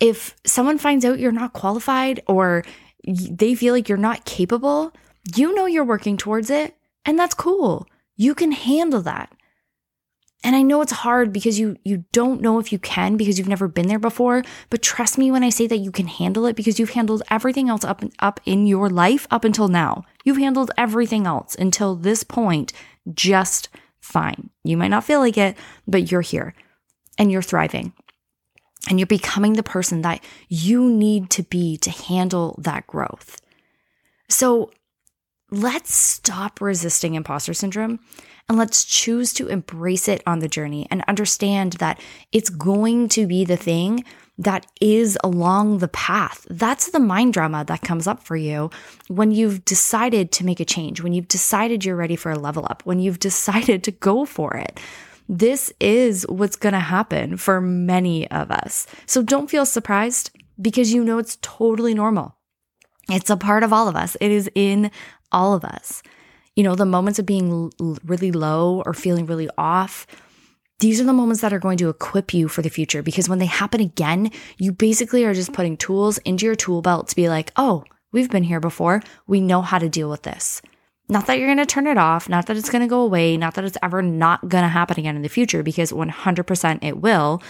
If 0.00 0.34
someone 0.44 0.78
finds 0.78 1.04
out 1.04 1.18
you're 1.18 1.32
not 1.32 1.52
qualified 1.52 2.22
or 2.26 2.64
they 3.06 3.54
feel 3.54 3.74
like 3.74 3.88
you're 3.88 3.98
not 3.98 4.24
capable, 4.24 4.92
you 5.36 5.54
know 5.54 5.66
you're 5.66 5.84
working 5.84 6.16
towards 6.16 6.50
it. 6.50 6.74
And 7.04 7.18
that's 7.18 7.34
cool. 7.34 7.86
You 8.16 8.34
can 8.34 8.52
handle 8.52 9.02
that. 9.02 9.32
And 10.44 10.54
I 10.54 10.62
know 10.62 10.80
it's 10.82 10.92
hard 10.92 11.32
because 11.32 11.58
you 11.58 11.76
you 11.84 12.04
don't 12.12 12.40
know 12.40 12.60
if 12.60 12.72
you 12.72 12.78
can 12.78 13.16
because 13.16 13.38
you've 13.38 13.48
never 13.48 13.66
been 13.66 13.88
there 13.88 13.98
before, 13.98 14.44
but 14.70 14.82
trust 14.82 15.18
me 15.18 15.30
when 15.32 15.42
I 15.42 15.50
say 15.50 15.66
that 15.66 15.78
you 15.78 15.90
can 15.90 16.06
handle 16.06 16.46
it 16.46 16.54
because 16.54 16.78
you've 16.78 16.90
handled 16.90 17.22
everything 17.30 17.68
else 17.68 17.84
up 17.84 18.04
up 18.20 18.40
in 18.46 18.66
your 18.66 18.88
life 18.88 19.26
up 19.30 19.44
until 19.44 19.68
now. 19.68 20.04
You've 20.24 20.38
handled 20.38 20.70
everything 20.76 21.26
else 21.26 21.56
until 21.56 21.96
this 21.96 22.22
point 22.22 22.72
just 23.12 23.68
fine. 24.00 24.50
You 24.62 24.76
might 24.76 24.88
not 24.88 25.04
feel 25.04 25.20
like 25.20 25.36
it, 25.36 25.56
but 25.88 26.10
you're 26.10 26.20
here 26.20 26.54
and 27.18 27.32
you're 27.32 27.42
thriving. 27.42 27.92
And 28.88 28.98
you're 28.98 29.06
becoming 29.06 29.54
the 29.54 29.62
person 29.64 30.02
that 30.02 30.22
you 30.48 30.88
need 30.88 31.30
to 31.30 31.42
be 31.42 31.76
to 31.78 31.90
handle 31.90 32.54
that 32.62 32.86
growth. 32.86 33.40
So 34.28 34.70
let's 35.50 35.94
stop 35.94 36.60
resisting 36.60 37.14
imposter 37.14 37.54
syndrome 37.54 38.00
and 38.48 38.56
let's 38.56 38.84
choose 38.84 39.32
to 39.34 39.48
embrace 39.48 40.08
it 40.08 40.22
on 40.26 40.38
the 40.38 40.48
journey 40.48 40.86
and 40.90 41.04
understand 41.06 41.74
that 41.74 42.00
it's 42.32 42.50
going 42.50 43.08
to 43.10 43.26
be 43.26 43.44
the 43.44 43.56
thing 43.56 44.04
that 44.38 44.66
is 44.80 45.18
along 45.22 45.78
the 45.78 45.88
path. 45.88 46.46
That's 46.48 46.90
the 46.90 47.00
mind 47.00 47.34
drama 47.34 47.64
that 47.66 47.82
comes 47.82 48.06
up 48.06 48.22
for 48.22 48.36
you 48.36 48.70
when 49.08 49.32
you've 49.32 49.64
decided 49.64 50.32
to 50.32 50.44
make 50.44 50.60
a 50.60 50.64
change, 50.64 51.02
when 51.02 51.12
you've 51.12 51.28
decided 51.28 51.84
you're 51.84 51.96
ready 51.96 52.16
for 52.16 52.30
a 52.30 52.38
level 52.38 52.66
up, 52.70 52.82
when 52.86 53.00
you've 53.00 53.18
decided 53.28 53.82
to 53.84 53.90
go 53.90 54.24
for 54.24 54.56
it. 54.56 54.80
This 55.28 55.70
is 55.78 56.24
what's 56.28 56.56
going 56.56 56.72
to 56.72 56.78
happen 56.78 57.36
for 57.36 57.60
many 57.60 58.30
of 58.30 58.50
us. 58.50 58.86
So 59.04 59.22
don't 59.22 59.50
feel 59.50 59.66
surprised 59.66 60.30
because 60.60 60.92
you 60.92 61.04
know 61.04 61.18
it's 61.18 61.36
totally 61.42 61.92
normal. 61.92 62.34
It's 63.10 63.30
a 63.30 63.36
part 63.36 63.62
of 63.62 63.72
all 63.72 63.88
of 63.88 63.96
us. 63.96 64.16
It 64.20 64.30
is 64.30 64.50
in 64.54 64.90
all 65.32 65.54
of 65.54 65.64
us 65.64 66.02
you 66.58 66.64
know, 66.64 66.74
the 66.74 66.84
moments 66.84 67.20
of 67.20 67.24
being 67.24 67.70
really 68.04 68.32
low 68.32 68.82
or 68.84 68.92
feeling 68.92 69.26
really 69.26 69.48
off, 69.56 70.08
these 70.80 71.00
are 71.00 71.04
the 71.04 71.12
moments 71.12 71.40
that 71.40 71.52
are 71.52 71.60
going 71.60 71.78
to 71.78 71.88
equip 71.88 72.34
you 72.34 72.48
for 72.48 72.62
the 72.62 72.68
future 72.68 73.00
because 73.00 73.28
when 73.28 73.38
they 73.38 73.46
happen 73.46 73.80
again, 73.80 74.32
you 74.56 74.72
basically 74.72 75.24
are 75.24 75.34
just 75.34 75.52
putting 75.52 75.76
tools 75.76 76.18
into 76.18 76.46
your 76.46 76.56
tool 76.56 76.82
belt 76.82 77.06
to 77.06 77.14
be 77.14 77.28
like, 77.28 77.52
oh, 77.54 77.84
we've 78.10 78.28
been 78.28 78.42
here 78.42 78.58
before. 78.58 79.04
We 79.28 79.40
know 79.40 79.62
how 79.62 79.78
to 79.78 79.88
deal 79.88 80.10
with 80.10 80.24
this. 80.24 80.60
Not 81.08 81.28
that 81.28 81.38
you're 81.38 81.46
going 81.46 81.58
to 81.58 81.64
turn 81.64 81.86
it 81.86 81.96
off, 81.96 82.28
not 82.28 82.46
that 82.46 82.56
it's 82.56 82.70
going 82.70 82.82
to 82.82 82.88
go 82.88 83.02
away, 83.02 83.36
not 83.36 83.54
that 83.54 83.64
it's 83.64 83.78
ever 83.80 84.02
not 84.02 84.48
going 84.48 84.64
to 84.64 84.68
happen 84.68 84.98
again 84.98 85.14
in 85.14 85.22
the 85.22 85.28
future 85.28 85.62
because 85.62 85.92
100% 85.92 86.78
it 86.82 87.00
will. 87.00 87.40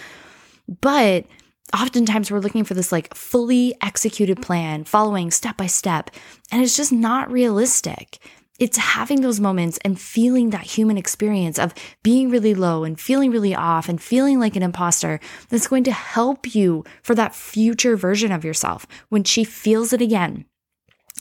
But 0.81 1.25
oftentimes 1.73 2.31
we're 2.31 2.39
looking 2.39 2.63
for 2.63 2.73
this 2.73 2.91
like 2.91 3.13
fully 3.15 3.75
executed 3.81 4.41
plan, 4.41 4.83
following 4.83 5.31
step 5.31 5.57
by 5.57 5.67
step, 5.67 6.11
and 6.51 6.61
it's 6.61 6.77
just 6.77 6.91
not 6.91 7.31
realistic 7.31 8.19
it's 8.59 8.77
having 8.77 9.21
those 9.21 9.39
moments 9.39 9.79
and 9.83 9.99
feeling 9.99 10.49
that 10.49 10.61
human 10.61 10.97
experience 10.97 11.57
of 11.57 11.73
being 12.03 12.29
really 12.29 12.53
low 12.53 12.83
and 12.83 12.99
feeling 12.99 13.31
really 13.31 13.55
off 13.55 13.87
and 13.89 14.01
feeling 14.01 14.39
like 14.39 14.55
an 14.55 14.63
imposter 14.63 15.19
that's 15.47 15.67
going 15.67 15.85
to 15.85 15.91
help 15.91 16.53
you 16.53 16.83
for 17.01 17.15
that 17.15 17.33
future 17.33 17.95
version 17.95 18.31
of 18.31 18.43
yourself 18.43 18.85
when 19.07 19.23
she 19.23 19.43
feels 19.43 19.93
it 19.93 20.01
again 20.01 20.45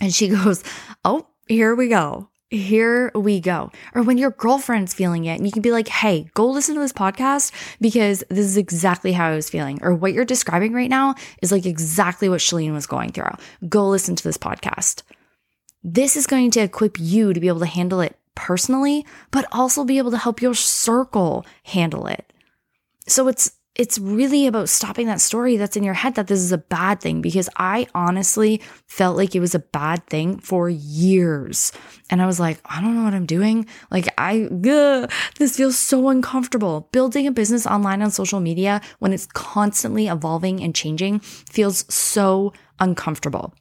and 0.00 0.12
she 0.12 0.28
goes, 0.28 0.62
Oh, 1.04 1.28
here 1.46 1.74
we 1.74 1.88
go. 1.88 2.28
Here 2.50 3.10
we 3.14 3.40
go. 3.40 3.70
Or 3.94 4.02
when 4.02 4.16
your 4.16 4.30
girlfriend's 4.30 4.94
feeling 4.94 5.26
it 5.26 5.36
and 5.36 5.44
you 5.44 5.52
can 5.52 5.60
be 5.60 5.70
like, 5.70 5.88
Hey, 5.88 6.30
go 6.32 6.48
listen 6.48 6.74
to 6.76 6.80
this 6.80 6.94
podcast 6.94 7.52
because 7.80 8.24
this 8.30 8.46
is 8.46 8.56
exactly 8.56 9.12
how 9.12 9.28
I 9.28 9.34
was 9.34 9.50
feeling. 9.50 9.78
Or 9.82 9.94
what 9.94 10.14
you're 10.14 10.24
describing 10.24 10.72
right 10.72 10.88
now 10.88 11.14
is 11.42 11.52
like 11.52 11.66
exactly 11.66 12.28
what 12.28 12.40
Shalene 12.40 12.72
was 12.72 12.86
going 12.86 13.12
through. 13.12 13.32
Go 13.68 13.88
listen 13.88 14.16
to 14.16 14.24
this 14.24 14.38
podcast. 14.38 15.02
This 15.84 16.16
is 16.16 16.26
going 16.26 16.50
to 16.52 16.60
equip 16.60 16.98
you 16.98 17.34
to 17.34 17.40
be 17.40 17.48
able 17.48 17.60
to 17.60 17.66
handle 17.66 18.00
it 18.00 18.16
personally, 18.34 19.04
but 19.30 19.44
also 19.52 19.84
be 19.84 19.98
able 19.98 20.10
to 20.12 20.18
help 20.18 20.40
your 20.40 20.54
circle 20.54 21.44
handle 21.64 22.06
it. 22.06 22.32
So 23.06 23.28
it's 23.28 23.57
it's 23.78 23.96
really 23.96 24.48
about 24.48 24.68
stopping 24.68 25.06
that 25.06 25.20
story 25.20 25.56
that's 25.56 25.76
in 25.76 25.84
your 25.84 25.94
head 25.94 26.16
that 26.16 26.26
this 26.26 26.40
is 26.40 26.50
a 26.50 26.58
bad 26.58 27.00
thing 27.00 27.22
because 27.22 27.48
I 27.56 27.86
honestly 27.94 28.60
felt 28.88 29.16
like 29.16 29.36
it 29.36 29.40
was 29.40 29.54
a 29.54 29.60
bad 29.60 30.04
thing 30.08 30.40
for 30.40 30.68
years. 30.68 31.70
And 32.10 32.20
I 32.20 32.26
was 32.26 32.40
like, 32.40 32.60
I 32.64 32.80
don't 32.80 32.96
know 32.96 33.04
what 33.04 33.14
I'm 33.14 33.24
doing. 33.24 33.66
Like, 33.92 34.08
I, 34.18 34.48
ugh, 34.68 35.10
this 35.36 35.56
feels 35.56 35.78
so 35.78 36.08
uncomfortable. 36.08 36.88
Building 36.90 37.28
a 37.28 37.32
business 37.32 37.68
online 37.68 38.02
on 38.02 38.10
social 38.10 38.40
media 38.40 38.80
when 38.98 39.12
it's 39.12 39.26
constantly 39.26 40.08
evolving 40.08 40.60
and 40.60 40.74
changing 40.74 41.20
feels 41.20 41.84
so 41.92 42.52
uncomfortable. 42.80 43.54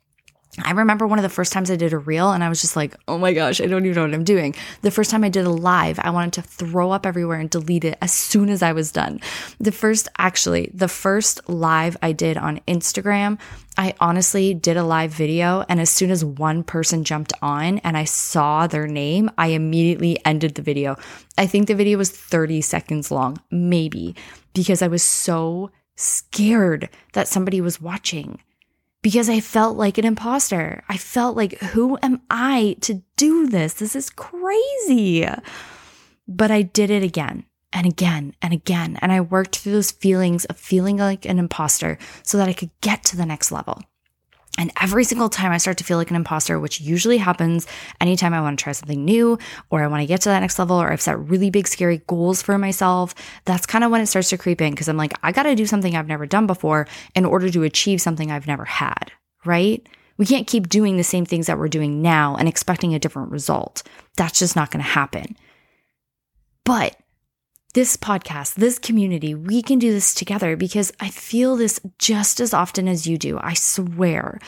I 0.64 0.72
remember 0.72 1.06
one 1.06 1.20
of 1.20 1.24
the 1.24 1.30
first 1.30 1.54
times 1.54 1.70
I 1.70 1.76
did 1.76 1.94
a 1.94 2.00
reel 2.00 2.32
and 2.32 2.44
I 2.44 2.50
was 2.50 2.62
just 2.62 2.76
like, 2.76 2.96
oh 3.08 3.20
my 3.20 3.32
gosh, 3.32 3.62
I 3.62 3.68
don't 3.68 3.86
even 3.86 3.96
know 3.96 4.02
what 4.04 4.14
I'm 4.14 4.24
doing. 4.24 4.56
The 4.82 4.90
first 4.90 5.12
time 5.12 5.24
I 5.24 5.30
did 5.30 5.46
a 5.46 5.52
live, 5.52 6.00
I 6.00 6.10
wanted 6.10 6.34
to 6.34 6.42
throw 6.42 6.92
up 6.92 7.06
everywhere 7.06 7.40
and 7.40 7.50
delete 7.50 7.86
it 7.86 7.98
as 8.02 8.12
soon 8.12 8.50
as 8.50 8.64
I 8.64 8.74
was 8.74 8.92
done. 8.92 9.22
The 9.60 9.72
first, 9.72 10.08
actually, 10.18 10.72
the 10.74 10.88
first 10.88 11.48
live 11.48 11.96
I 12.02 12.12
did 12.12 12.38
on 12.38 12.60
Instagram, 12.68 13.40
I 13.78 13.94
honestly 14.00 14.56
did 14.56 14.78
a 14.78 14.84
live 14.84 15.12
video. 15.12 15.64
And 15.70 15.80
as 15.80 15.92
soon 15.92 16.10
as 16.10 16.26
one 16.26 16.64
person 16.64 17.04
jumped 17.04 17.34
on 17.44 17.78
and 17.80 17.96
I 17.96 18.06
saw 18.06 18.66
their 18.66 18.88
name, 18.88 19.30
I 19.38 19.48
immediately 19.50 20.18
ended 20.26 20.56
the 20.56 20.64
video. 20.64 20.98
I 21.38 21.46
think 21.46 21.68
the 21.68 21.76
video 21.76 22.00
was 22.00 22.10
30 22.10 22.62
seconds 22.62 23.12
long, 23.12 23.38
maybe, 23.52 24.16
because 24.54 24.82
I 24.82 24.88
was 24.88 25.04
so 25.04 25.70
scared 25.96 26.90
that 27.14 27.28
somebody 27.28 27.62
was 27.62 27.80
watching 27.80 28.40
because 29.08 29.30
I 29.30 29.40
felt 29.40 29.78
like 29.78 29.98
an 29.98 30.04
imposter. 30.04 30.84
I 30.90 30.98
felt 30.98 31.38
like, 31.38 31.58
who 31.60 31.98
am 32.04 32.20
I 32.30 32.76
to 32.82 33.02
do 33.16 33.48
this? 33.48 33.76
This 33.76 33.96
is 33.96 34.10
crazy. 34.10 35.26
But 36.28 36.52
I 36.52 36.62
did 36.62 36.90
it 36.90 37.04
again 37.04 37.46
and 37.72 37.88
again 37.88 38.36
and 38.42 38.52
again. 38.52 39.00
And 39.02 39.14
I 39.14 39.22
worked 39.22 39.60
through 39.60 39.72
those 39.72 39.92
feelings 39.92 40.44
of 40.44 40.58
feeling 40.58 40.98
like 40.98 41.24
an 41.24 41.40
imposter 41.40 41.98
so 42.24 42.38
that 42.38 42.50
I 42.50 42.54
could 42.54 42.72
get 42.82 43.06
to 43.06 43.16
the 43.16 43.26
next 43.26 43.50
level. 43.50 43.82
And 44.58 44.72
every 44.82 45.04
single 45.04 45.30
time 45.30 45.52
I 45.52 45.58
start 45.58 45.78
to 45.78 45.84
feel 45.84 45.98
like 45.98 46.10
an 46.10 46.16
imposter, 46.16 46.60
which 46.60 46.82
usually 46.82 47.18
happens 47.18 47.68
anytime 48.02 48.34
I 48.34 48.42
want 48.42 48.58
to 48.58 48.64
try 48.64 48.74
something 48.74 49.06
new 49.06 49.38
or 49.70 49.84
I 49.84 49.88
want 49.88 50.02
to 50.02 50.08
get 50.08 50.22
to 50.22 50.30
that 50.30 50.40
next 50.40 50.58
level 50.58 50.82
or 50.82 50.92
I've 50.92 51.02
set 51.02 51.20
really 51.20 51.50
big, 51.50 51.68
scary 51.68 52.02
goals 52.08 52.42
for 52.42 52.58
myself, 52.58 53.14
that's 53.46 53.66
kind 53.66 53.84
of 53.84 53.92
when 53.92 54.02
it 54.02 54.08
starts 54.08 54.30
to 54.30 54.38
creep 54.38 54.62
in 54.62 54.72
because 54.72 54.88
I'm 54.88 54.98
like, 54.98 55.14
I 55.22 55.32
got 55.32 55.44
to 55.44 55.56
do 55.56 55.66
something 55.66 55.96
I've 55.96 56.08
never 56.08 56.26
done 56.26 56.48
before 56.48 56.88
in 57.16 57.26
order 57.26 57.50
to 57.50 57.64
achieve 57.64 58.02
something 58.02 58.32
I've 58.32 58.48
never 58.48 58.66
had, 58.66 59.12
right? 59.46 59.88
We 60.18 60.26
can't 60.26 60.48
keep 60.48 60.68
doing 60.68 60.98
the 60.98 61.04
same 61.04 61.26
things 61.26 61.46
that 61.46 61.60
we're 61.60 61.68
doing 61.68 62.02
now 62.02 62.36
and 62.36 62.48
expecting 62.48 62.96
a 62.96 63.00
different 63.00 63.32
result. 63.32 63.84
That's 64.16 64.40
just 64.40 64.56
not 64.56 64.72
going 64.72 64.84
to 64.84 64.90
happen. 64.90 65.38
But 66.64 66.98
this 67.74 67.98
podcast, 67.98 68.56
this 68.56 68.80
community, 68.80 69.36
we 69.36 69.62
can 69.62 69.80
do 69.80 69.92
this 69.92 70.14
together 70.14 70.56
because 70.56 70.92
I 71.00 71.10
feel 71.10 71.56
this 71.56 71.80
just 72.00 72.40
as 72.40 72.54
often 72.54 72.88
as 72.88 73.06
you 73.06 73.18
do. 73.18 73.38
I 73.42 73.54
swear. 73.54 74.40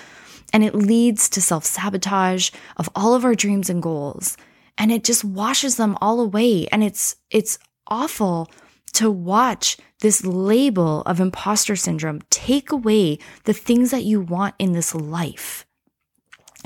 And 0.52 0.64
it 0.64 0.74
leads 0.74 1.30
to 1.30 1.42
self 1.42 1.64
sabotage 1.66 2.50
of 2.78 2.90
all 2.96 3.14
of 3.14 3.24
our 3.26 3.36
dreams 3.36 3.70
and 3.70 3.82
goals. 3.82 4.36
and 4.80 4.92
it 4.94 5.04
just 5.04 5.26
washes 5.26 5.76
them 5.76 5.98
all 6.02 6.22
away. 6.22 6.66
And 6.72 6.84
it's, 6.84 7.18
it's 7.30 7.60
awful 7.88 8.50
to 8.94 9.12
watch 9.12 9.78
this 10.00 10.26
label 10.26 11.02
of 11.02 11.20
imposter 11.20 11.76
syndrome 11.76 12.22
take 12.30 12.72
away 12.72 13.20
the 13.44 13.54
things 13.54 13.92
that 13.92 14.06
you 14.06 14.22
want 14.22 14.56
in 14.58 14.72
this 14.72 14.96
life. 14.96 15.66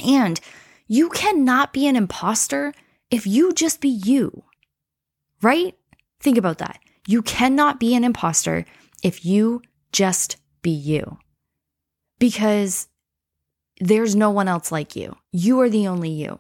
And 0.06 0.40
you 0.88 1.10
cannot 1.10 1.74
be 1.74 1.88
an 1.88 1.96
imposter 1.96 2.74
if 3.10 3.26
you 3.26 3.52
just 3.52 3.82
be 3.82 3.90
you, 3.90 4.44
right? 5.42 5.76
Think 6.24 6.38
about 6.38 6.60
that. 6.60 6.80
You 7.06 7.22
cannot 7.22 7.82
be 7.82 7.96
an 7.96 8.06
imposter 8.06 8.66
if 9.04 9.26
you 9.26 9.62
just 9.92 10.38
be 10.62 10.70
you 10.70 11.20
because 12.18 12.88
there's 13.82 14.16
no 14.16 14.30
one 14.30 14.48
else 14.48 14.72
like 14.72 14.96
you. 14.96 15.18
You 15.34 15.60
are 15.60 15.70
the 15.70 15.86
only 15.86 16.12
you. 16.12 16.40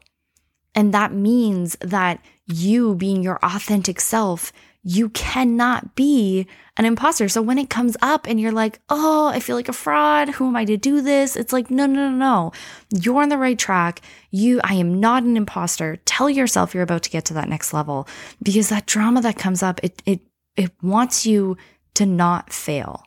And 0.74 0.94
that 0.94 1.12
means 1.14 1.76
that 1.82 2.24
you 2.48 2.96
being 2.96 3.22
your 3.22 3.40
authentic 3.44 4.00
self, 4.00 4.54
you 4.84 5.10
cannot 5.10 5.96
be 5.96 6.46
an 6.76 6.86
imposter. 6.86 7.30
So 7.30 7.42
when 7.42 7.58
it 7.58 7.70
comes 7.70 7.96
up 8.02 8.28
and 8.28 8.40
you're 8.40 8.52
like, 8.52 8.80
oh, 8.90 9.28
I 9.28 9.40
feel 9.40 9.56
like 9.56 9.70
a 9.70 9.74
fraud. 9.74 10.30
Who 10.30 10.48
am 10.48 10.56
I 10.56 10.66
to 10.66 10.76
do 10.76 11.02
this? 11.02 11.36
It's 11.36 11.54
like, 11.54 11.72
no, 11.72 11.86
no, 11.86 12.10
no, 12.10 12.16
no. 12.16 12.52
You're 12.90 13.22
on 13.22 13.30
the 13.30 13.38
right 13.38 13.58
track. 13.58 14.02
You, 14.32 14.60
I 14.64 14.74
am 14.74 15.00
not 15.00 15.24
an 15.24 15.38
imposter. 15.38 15.98
Tell 16.06 16.30
yourself 16.30 16.74
you're 16.74 16.84
about 16.84 17.04
to 17.04 17.10
get 17.10 17.26
to 17.26 17.34
that 17.36 17.48
next 17.48 17.74
level 17.74 18.08
because 18.42 18.70
that 18.70 18.86
drama 18.86 19.22
that 19.22 19.38
comes 19.38 19.64
up, 19.64 19.80
it, 19.84 20.02
it, 20.06 20.22
it 20.58 20.72
wants 20.82 21.26
you 21.26 21.56
to 21.94 22.06
not 22.06 22.52
fail. 22.52 23.06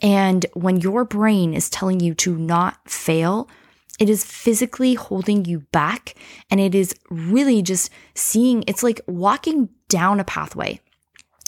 And 0.00 0.46
when 0.54 0.80
your 0.80 1.04
brain 1.04 1.54
is 1.54 1.70
telling 1.70 2.00
you 2.00 2.14
to 2.16 2.36
not 2.36 2.88
fail, 2.88 3.48
it 3.98 4.10
is 4.10 4.24
physically 4.24 4.94
holding 4.94 5.44
you 5.44 5.60
back. 5.72 6.14
And 6.50 6.60
it 6.60 6.74
is 6.74 6.94
really 7.10 7.62
just 7.62 7.90
seeing, 8.14 8.64
it's 8.66 8.82
like 8.82 9.00
walking 9.06 9.70
down 9.88 10.20
a 10.20 10.24
pathway. 10.24 10.80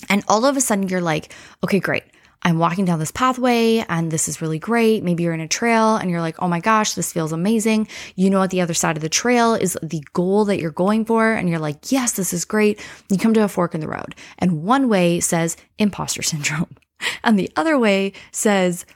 And 0.08 0.22
all 0.28 0.44
of 0.44 0.56
a 0.56 0.60
sudden, 0.60 0.88
you're 0.88 1.00
like, 1.00 1.32
okay, 1.64 1.80
great. 1.80 2.04
I'm 2.42 2.58
walking 2.58 2.84
down 2.84 3.00
this 3.00 3.10
pathway 3.10 3.84
and 3.88 4.10
this 4.10 4.28
is 4.28 4.40
really 4.40 4.60
great. 4.60 5.02
Maybe 5.02 5.24
you're 5.24 5.34
in 5.34 5.40
a 5.40 5.48
trail 5.48 5.96
and 5.96 6.10
you're 6.10 6.20
like, 6.20 6.40
oh 6.40 6.46
my 6.46 6.60
gosh, 6.60 6.92
this 6.92 7.12
feels 7.12 7.32
amazing. 7.32 7.88
You 8.14 8.30
know, 8.30 8.42
at 8.42 8.50
the 8.50 8.60
other 8.60 8.72
side 8.74 8.96
of 8.96 9.02
the 9.02 9.08
trail 9.08 9.54
is 9.54 9.76
the 9.82 10.04
goal 10.12 10.44
that 10.44 10.60
you're 10.60 10.70
going 10.70 11.04
for. 11.04 11.32
And 11.32 11.48
you're 11.48 11.58
like, 11.58 11.90
yes, 11.90 12.12
this 12.12 12.32
is 12.32 12.44
great. 12.44 12.80
You 13.10 13.18
come 13.18 13.34
to 13.34 13.42
a 13.42 13.48
fork 13.48 13.74
in 13.74 13.80
the 13.80 13.88
road. 13.88 14.14
And 14.38 14.62
one 14.62 14.88
way 14.88 15.18
says 15.18 15.56
imposter 15.78 16.22
syndrome. 16.22 16.70
And 17.22 17.38
the 17.38 17.50
other 17.56 17.78
way 17.78 18.14
says, 18.32 18.86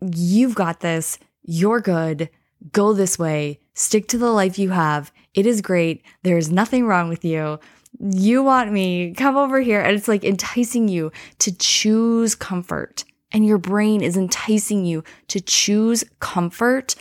you've 0.00 0.56
got 0.56 0.80
this. 0.80 1.16
You're 1.42 1.80
good. 1.80 2.28
Go 2.72 2.92
this 2.92 3.20
way. 3.20 3.60
Stick 3.72 4.08
to 4.08 4.18
the 4.18 4.32
life 4.32 4.58
you 4.58 4.70
have. 4.70 5.12
It 5.32 5.46
is 5.46 5.60
great. 5.60 6.02
There 6.24 6.38
is 6.38 6.50
nothing 6.50 6.86
wrong 6.86 7.08
with 7.08 7.24
you 7.24 7.60
you 8.00 8.42
want 8.42 8.72
me, 8.72 9.14
come 9.14 9.36
over 9.36 9.60
here. 9.60 9.80
And 9.80 9.96
it's 9.96 10.08
like 10.08 10.24
enticing 10.24 10.88
you 10.88 11.12
to 11.38 11.56
choose 11.56 12.34
comfort. 12.34 13.04
And 13.32 13.44
your 13.44 13.58
brain 13.58 14.02
is 14.02 14.16
enticing 14.16 14.84
you 14.84 15.04
to 15.28 15.40
choose 15.40 16.04
comfort 16.20 16.94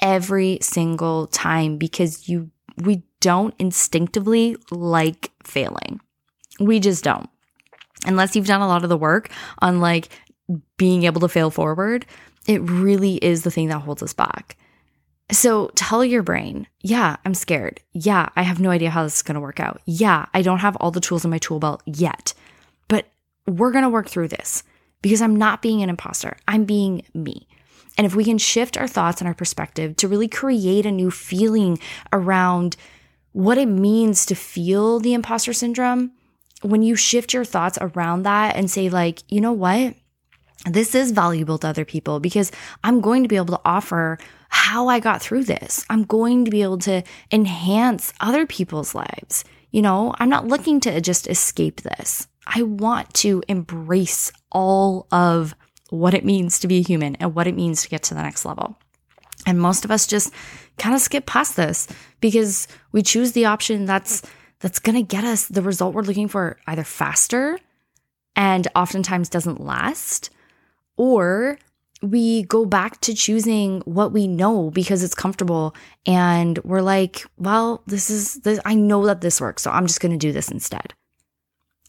every 0.00 0.58
single 0.62 1.26
time 1.28 1.76
because 1.76 2.28
you, 2.28 2.50
we 2.78 3.02
don't 3.20 3.54
instinctively 3.58 4.56
like 4.70 5.32
failing. 5.44 6.00
We 6.60 6.80
just 6.80 7.04
don't. 7.04 7.28
Unless 8.06 8.34
you've 8.34 8.46
done 8.46 8.62
a 8.62 8.68
lot 8.68 8.82
of 8.82 8.88
the 8.88 8.96
work 8.96 9.30
on 9.60 9.80
like 9.80 10.08
being 10.76 11.04
able 11.04 11.20
to 11.20 11.28
fail 11.28 11.50
forward, 11.50 12.06
it 12.46 12.60
really 12.62 13.16
is 13.16 13.42
the 13.42 13.50
thing 13.50 13.68
that 13.68 13.80
holds 13.80 14.02
us 14.02 14.12
back. 14.12 14.56
So 15.32 15.70
tell 15.74 16.04
your 16.04 16.22
brain, 16.22 16.66
yeah, 16.82 17.16
I'm 17.24 17.34
scared. 17.34 17.80
Yeah, 17.92 18.28
I 18.36 18.42
have 18.42 18.60
no 18.60 18.70
idea 18.70 18.90
how 18.90 19.02
this 19.02 19.16
is 19.16 19.22
going 19.22 19.34
to 19.34 19.40
work 19.40 19.60
out. 19.60 19.80
Yeah, 19.86 20.26
I 20.34 20.42
don't 20.42 20.58
have 20.58 20.76
all 20.76 20.90
the 20.90 21.00
tools 21.00 21.24
in 21.24 21.30
my 21.30 21.38
tool 21.38 21.58
belt 21.58 21.82
yet, 21.86 22.34
but 22.88 23.06
we're 23.46 23.72
going 23.72 23.84
to 23.84 23.88
work 23.88 24.08
through 24.08 24.28
this 24.28 24.62
because 25.00 25.22
I'm 25.22 25.36
not 25.36 25.62
being 25.62 25.82
an 25.82 25.88
imposter. 25.88 26.36
I'm 26.46 26.64
being 26.64 27.02
me. 27.14 27.48
And 27.96 28.06
if 28.06 28.14
we 28.14 28.24
can 28.24 28.38
shift 28.38 28.76
our 28.76 28.86
thoughts 28.86 29.20
and 29.20 29.28
our 29.28 29.34
perspective 29.34 29.96
to 29.96 30.08
really 30.08 30.28
create 30.28 30.86
a 30.86 30.92
new 30.92 31.10
feeling 31.10 31.78
around 32.12 32.76
what 33.32 33.58
it 33.58 33.66
means 33.66 34.26
to 34.26 34.34
feel 34.34 34.98
the 34.98 35.14
imposter 35.14 35.52
syndrome, 35.52 36.12
when 36.60 36.82
you 36.82 36.94
shift 36.94 37.32
your 37.32 37.44
thoughts 37.44 37.78
around 37.80 38.22
that 38.22 38.56
and 38.56 38.70
say, 38.70 38.88
like, 38.88 39.22
you 39.28 39.40
know 39.40 39.52
what? 39.52 39.94
This 40.70 40.94
is 40.94 41.10
valuable 41.10 41.58
to 41.58 41.68
other 41.68 41.84
people 41.84 42.20
because 42.20 42.52
I'm 42.84 43.00
going 43.00 43.22
to 43.22 43.28
be 43.28 43.36
able 43.36 43.56
to 43.56 43.60
offer 43.64 44.18
how 44.52 44.88
I 44.88 45.00
got 45.00 45.22
through 45.22 45.44
this. 45.44 45.84
I'm 45.88 46.04
going 46.04 46.44
to 46.44 46.50
be 46.50 46.62
able 46.62 46.78
to 46.80 47.02
enhance 47.32 48.12
other 48.20 48.46
people's 48.46 48.94
lives. 48.94 49.44
You 49.70 49.80
know, 49.80 50.14
I'm 50.18 50.28
not 50.28 50.46
looking 50.46 50.78
to 50.80 51.00
just 51.00 51.26
escape 51.26 51.80
this. 51.80 52.28
I 52.46 52.62
want 52.62 53.12
to 53.14 53.42
embrace 53.48 54.30
all 54.52 55.06
of 55.10 55.54
what 55.88 56.12
it 56.12 56.24
means 56.24 56.58
to 56.60 56.68
be 56.68 56.78
a 56.80 56.82
human 56.82 57.16
and 57.16 57.34
what 57.34 57.46
it 57.46 57.56
means 57.56 57.82
to 57.82 57.88
get 57.88 58.02
to 58.04 58.14
the 58.14 58.22
next 58.22 58.44
level. 58.44 58.78
And 59.46 59.58
most 59.58 59.86
of 59.86 59.90
us 59.90 60.06
just 60.06 60.34
kind 60.78 60.94
of 60.94 61.00
skip 61.00 61.24
past 61.24 61.56
this 61.56 61.88
because 62.20 62.68
we 62.92 63.02
choose 63.02 63.32
the 63.32 63.46
option 63.46 63.86
that's 63.86 64.22
that's 64.60 64.78
going 64.78 64.96
to 64.96 65.02
get 65.02 65.24
us 65.24 65.46
the 65.46 65.62
result 65.62 65.94
we're 65.94 66.02
looking 66.02 66.28
for 66.28 66.58
either 66.66 66.84
faster 66.84 67.58
and 68.36 68.68
oftentimes 68.76 69.28
doesn't 69.28 69.60
last 69.60 70.30
or 70.96 71.58
we 72.02 72.42
go 72.44 72.66
back 72.66 73.00
to 73.02 73.14
choosing 73.14 73.80
what 73.82 74.12
we 74.12 74.26
know 74.26 74.70
because 74.70 75.02
it's 75.02 75.14
comfortable 75.14 75.74
and 76.04 76.58
we're 76.64 76.82
like, 76.82 77.24
well, 77.38 77.82
this 77.86 78.10
is 78.10 78.34
this 78.40 78.58
I 78.64 78.74
know 78.74 79.06
that 79.06 79.20
this 79.20 79.40
works, 79.40 79.62
so 79.62 79.70
I'm 79.70 79.86
just 79.86 80.00
going 80.00 80.12
to 80.12 80.18
do 80.18 80.32
this 80.32 80.50
instead. 80.50 80.94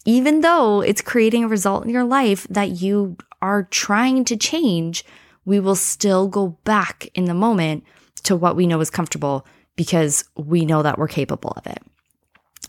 Even 0.06 0.42
though 0.42 0.80
it's 0.80 1.00
creating 1.00 1.44
a 1.44 1.48
result 1.48 1.84
in 1.84 1.90
your 1.90 2.04
life 2.04 2.46
that 2.48 2.82
you 2.82 3.16
are 3.42 3.64
trying 3.64 4.24
to 4.26 4.36
change, 4.36 5.04
we 5.44 5.58
will 5.58 5.74
still 5.74 6.28
go 6.28 6.58
back 6.64 7.08
in 7.14 7.24
the 7.24 7.34
moment 7.34 7.84
to 8.22 8.36
what 8.36 8.56
we 8.56 8.66
know 8.66 8.80
is 8.80 8.90
comfortable 8.90 9.46
because 9.76 10.24
we 10.36 10.64
know 10.64 10.82
that 10.82 10.98
we're 10.98 11.08
capable 11.08 11.52
of 11.56 11.66
it. 11.66 11.82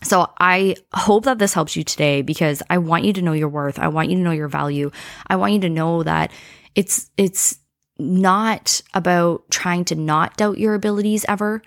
So 0.02 0.30
I 0.38 0.76
hope 0.92 1.24
that 1.24 1.38
this 1.38 1.54
helps 1.54 1.76
you 1.76 1.84
today 1.84 2.22
because 2.22 2.62
I 2.68 2.78
want 2.78 3.04
you 3.04 3.12
to 3.14 3.22
know 3.22 3.32
your 3.32 3.48
worth. 3.48 3.78
I 3.78 3.88
want 3.88 4.10
you 4.10 4.16
to 4.16 4.22
know 4.22 4.30
your 4.30 4.48
value. 4.48 4.90
I 5.26 5.36
want 5.36 5.52
you 5.54 5.60
to 5.60 5.68
know 5.68 6.02
that 6.02 6.32
it's 6.74 7.10
it's 7.16 7.58
not 7.98 8.82
about 8.94 9.50
trying 9.50 9.84
to 9.86 9.94
not 9.94 10.36
doubt 10.36 10.58
your 10.58 10.74
abilities 10.74 11.24
ever 11.28 11.62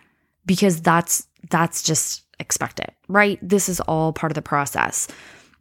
because 0.45 0.81
that's 0.81 1.27
that's 1.49 1.81
just 1.83 2.23
expected, 2.39 2.91
right? 3.07 3.39
This 3.41 3.69
is 3.69 3.79
all 3.81 4.13
part 4.13 4.31
of 4.31 4.35
the 4.35 4.41
process. 4.41 5.07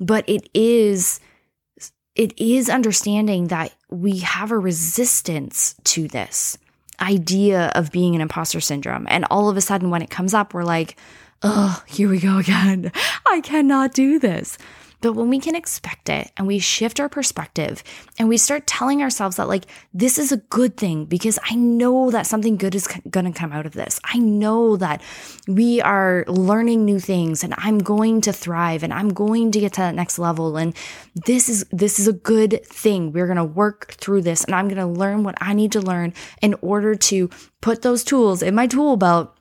But 0.00 0.28
it 0.28 0.48
is 0.54 1.20
it 2.14 2.38
is 2.38 2.68
understanding 2.68 3.46
that 3.46 3.74
we 3.90 4.18
have 4.18 4.50
a 4.50 4.58
resistance 4.58 5.74
to 5.84 6.08
this 6.08 6.58
idea 7.00 7.70
of 7.74 7.92
being 7.92 8.14
an 8.16 8.20
imposter 8.20 8.60
syndrome. 8.60 9.06
And 9.08 9.24
all 9.30 9.48
of 9.48 9.56
a 9.56 9.60
sudden 9.60 9.90
when 9.90 10.02
it 10.02 10.10
comes 10.10 10.34
up, 10.34 10.52
we're 10.52 10.64
like, 10.64 10.96
oh, 11.42 11.82
here 11.86 12.08
we 12.08 12.18
go 12.18 12.38
again. 12.38 12.92
I 13.26 13.40
cannot 13.40 13.94
do 13.94 14.18
this. 14.18 14.58
But 15.00 15.12
when 15.12 15.28
we 15.28 15.38
can 15.38 15.54
expect 15.54 16.08
it 16.08 16.32
and 16.36 16.46
we 16.46 16.58
shift 16.58 16.98
our 16.98 17.08
perspective 17.08 17.84
and 18.18 18.28
we 18.28 18.36
start 18.36 18.66
telling 18.66 19.00
ourselves 19.00 19.36
that, 19.36 19.46
like, 19.46 19.64
this 19.94 20.18
is 20.18 20.32
a 20.32 20.38
good 20.38 20.76
thing 20.76 21.04
because 21.04 21.38
I 21.48 21.54
know 21.54 22.10
that 22.10 22.26
something 22.26 22.56
good 22.56 22.74
is 22.74 22.88
going 23.08 23.32
to 23.32 23.38
come 23.38 23.52
out 23.52 23.64
of 23.64 23.74
this. 23.74 24.00
I 24.02 24.18
know 24.18 24.76
that 24.76 25.00
we 25.46 25.80
are 25.80 26.24
learning 26.26 26.84
new 26.84 26.98
things 26.98 27.44
and 27.44 27.54
I'm 27.58 27.78
going 27.78 28.22
to 28.22 28.32
thrive 28.32 28.82
and 28.82 28.92
I'm 28.92 29.10
going 29.10 29.52
to 29.52 29.60
get 29.60 29.74
to 29.74 29.82
that 29.82 29.94
next 29.94 30.18
level. 30.18 30.56
And 30.56 30.74
this 31.14 31.48
is, 31.48 31.64
this 31.70 32.00
is 32.00 32.08
a 32.08 32.12
good 32.12 32.64
thing. 32.66 33.12
We're 33.12 33.26
going 33.26 33.36
to 33.36 33.44
work 33.44 33.92
through 33.92 34.22
this 34.22 34.42
and 34.42 34.54
I'm 34.54 34.66
going 34.66 34.78
to 34.78 34.86
learn 34.86 35.22
what 35.22 35.36
I 35.40 35.52
need 35.52 35.70
to 35.72 35.80
learn 35.80 36.12
in 36.42 36.54
order 36.60 36.96
to 36.96 37.30
put 37.60 37.82
those 37.82 38.02
tools 38.02 38.42
in 38.42 38.56
my 38.56 38.66
tool 38.66 38.96
belt 38.96 39.37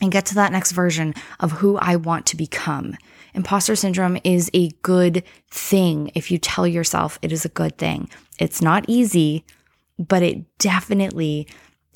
and 0.00 0.12
get 0.12 0.26
to 0.26 0.34
that 0.36 0.52
next 0.52 0.72
version 0.72 1.14
of 1.40 1.52
who 1.52 1.76
I 1.76 1.96
want 1.96 2.26
to 2.26 2.36
become. 2.36 2.96
Imposter 3.34 3.76
syndrome 3.76 4.18
is 4.24 4.50
a 4.54 4.70
good 4.82 5.22
thing 5.50 6.10
if 6.14 6.30
you 6.30 6.38
tell 6.38 6.66
yourself 6.66 7.18
it 7.22 7.32
is 7.32 7.44
a 7.44 7.50
good 7.50 7.78
thing. 7.78 8.08
It's 8.38 8.62
not 8.62 8.84
easy, 8.88 9.44
but 9.98 10.22
it 10.22 10.58
definitely 10.58 11.46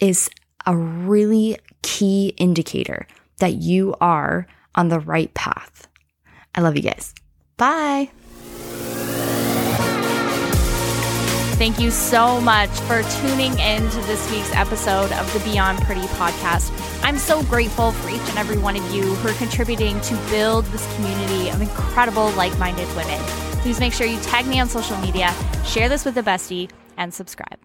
is 0.01 0.29
a 0.67 0.77
really 0.77 1.59
key 1.83 2.35
indicator 2.37 3.07
that 3.39 3.55
you 3.55 3.95
are 4.01 4.47
on 4.75 4.89
the 4.89 5.01
right 5.01 5.33
path. 5.35 5.89
I 6.55 6.61
love 6.61 6.77
you 6.77 6.83
guys. 6.83 7.15
Bye. 7.57 8.11
Thank 11.63 11.79
you 11.79 11.93
so 11.93 12.41
much 12.41 12.71
for 12.71 13.05
tuning 13.21 13.57
in 13.61 13.89
to 13.89 14.01
this 14.09 14.29
week's 14.33 14.53
episode 14.53 15.13
of 15.13 15.33
the 15.33 15.39
Beyond 15.49 15.81
Pretty 15.83 16.01
podcast. 16.01 16.73
I'm 17.05 17.17
so 17.17 17.45
grateful 17.45 17.93
for 17.93 18.11
each 18.11 18.29
and 18.31 18.37
every 18.37 18.59
one 18.59 18.75
of 18.75 18.93
you 18.93 19.03
who 19.03 19.29
are 19.29 19.35
contributing 19.35 20.01
to 20.01 20.17
build 20.29 20.65
this 20.67 20.93
community 20.97 21.51
of 21.51 21.63
incredible, 21.63 22.31
like 22.33 22.59
minded 22.59 22.89
women. 22.97 23.21
Please 23.61 23.79
make 23.79 23.93
sure 23.93 24.09
you 24.09 24.19
tag 24.23 24.45
me 24.49 24.59
on 24.59 24.69
social 24.69 24.97
media, 24.97 25.33
share 25.65 25.89
this 25.89 26.05
with 26.05 26.19
a 26.19 26.23
bestie, 26.25 26.69
and 26.97 27.15
subscribe. 27.15 27.61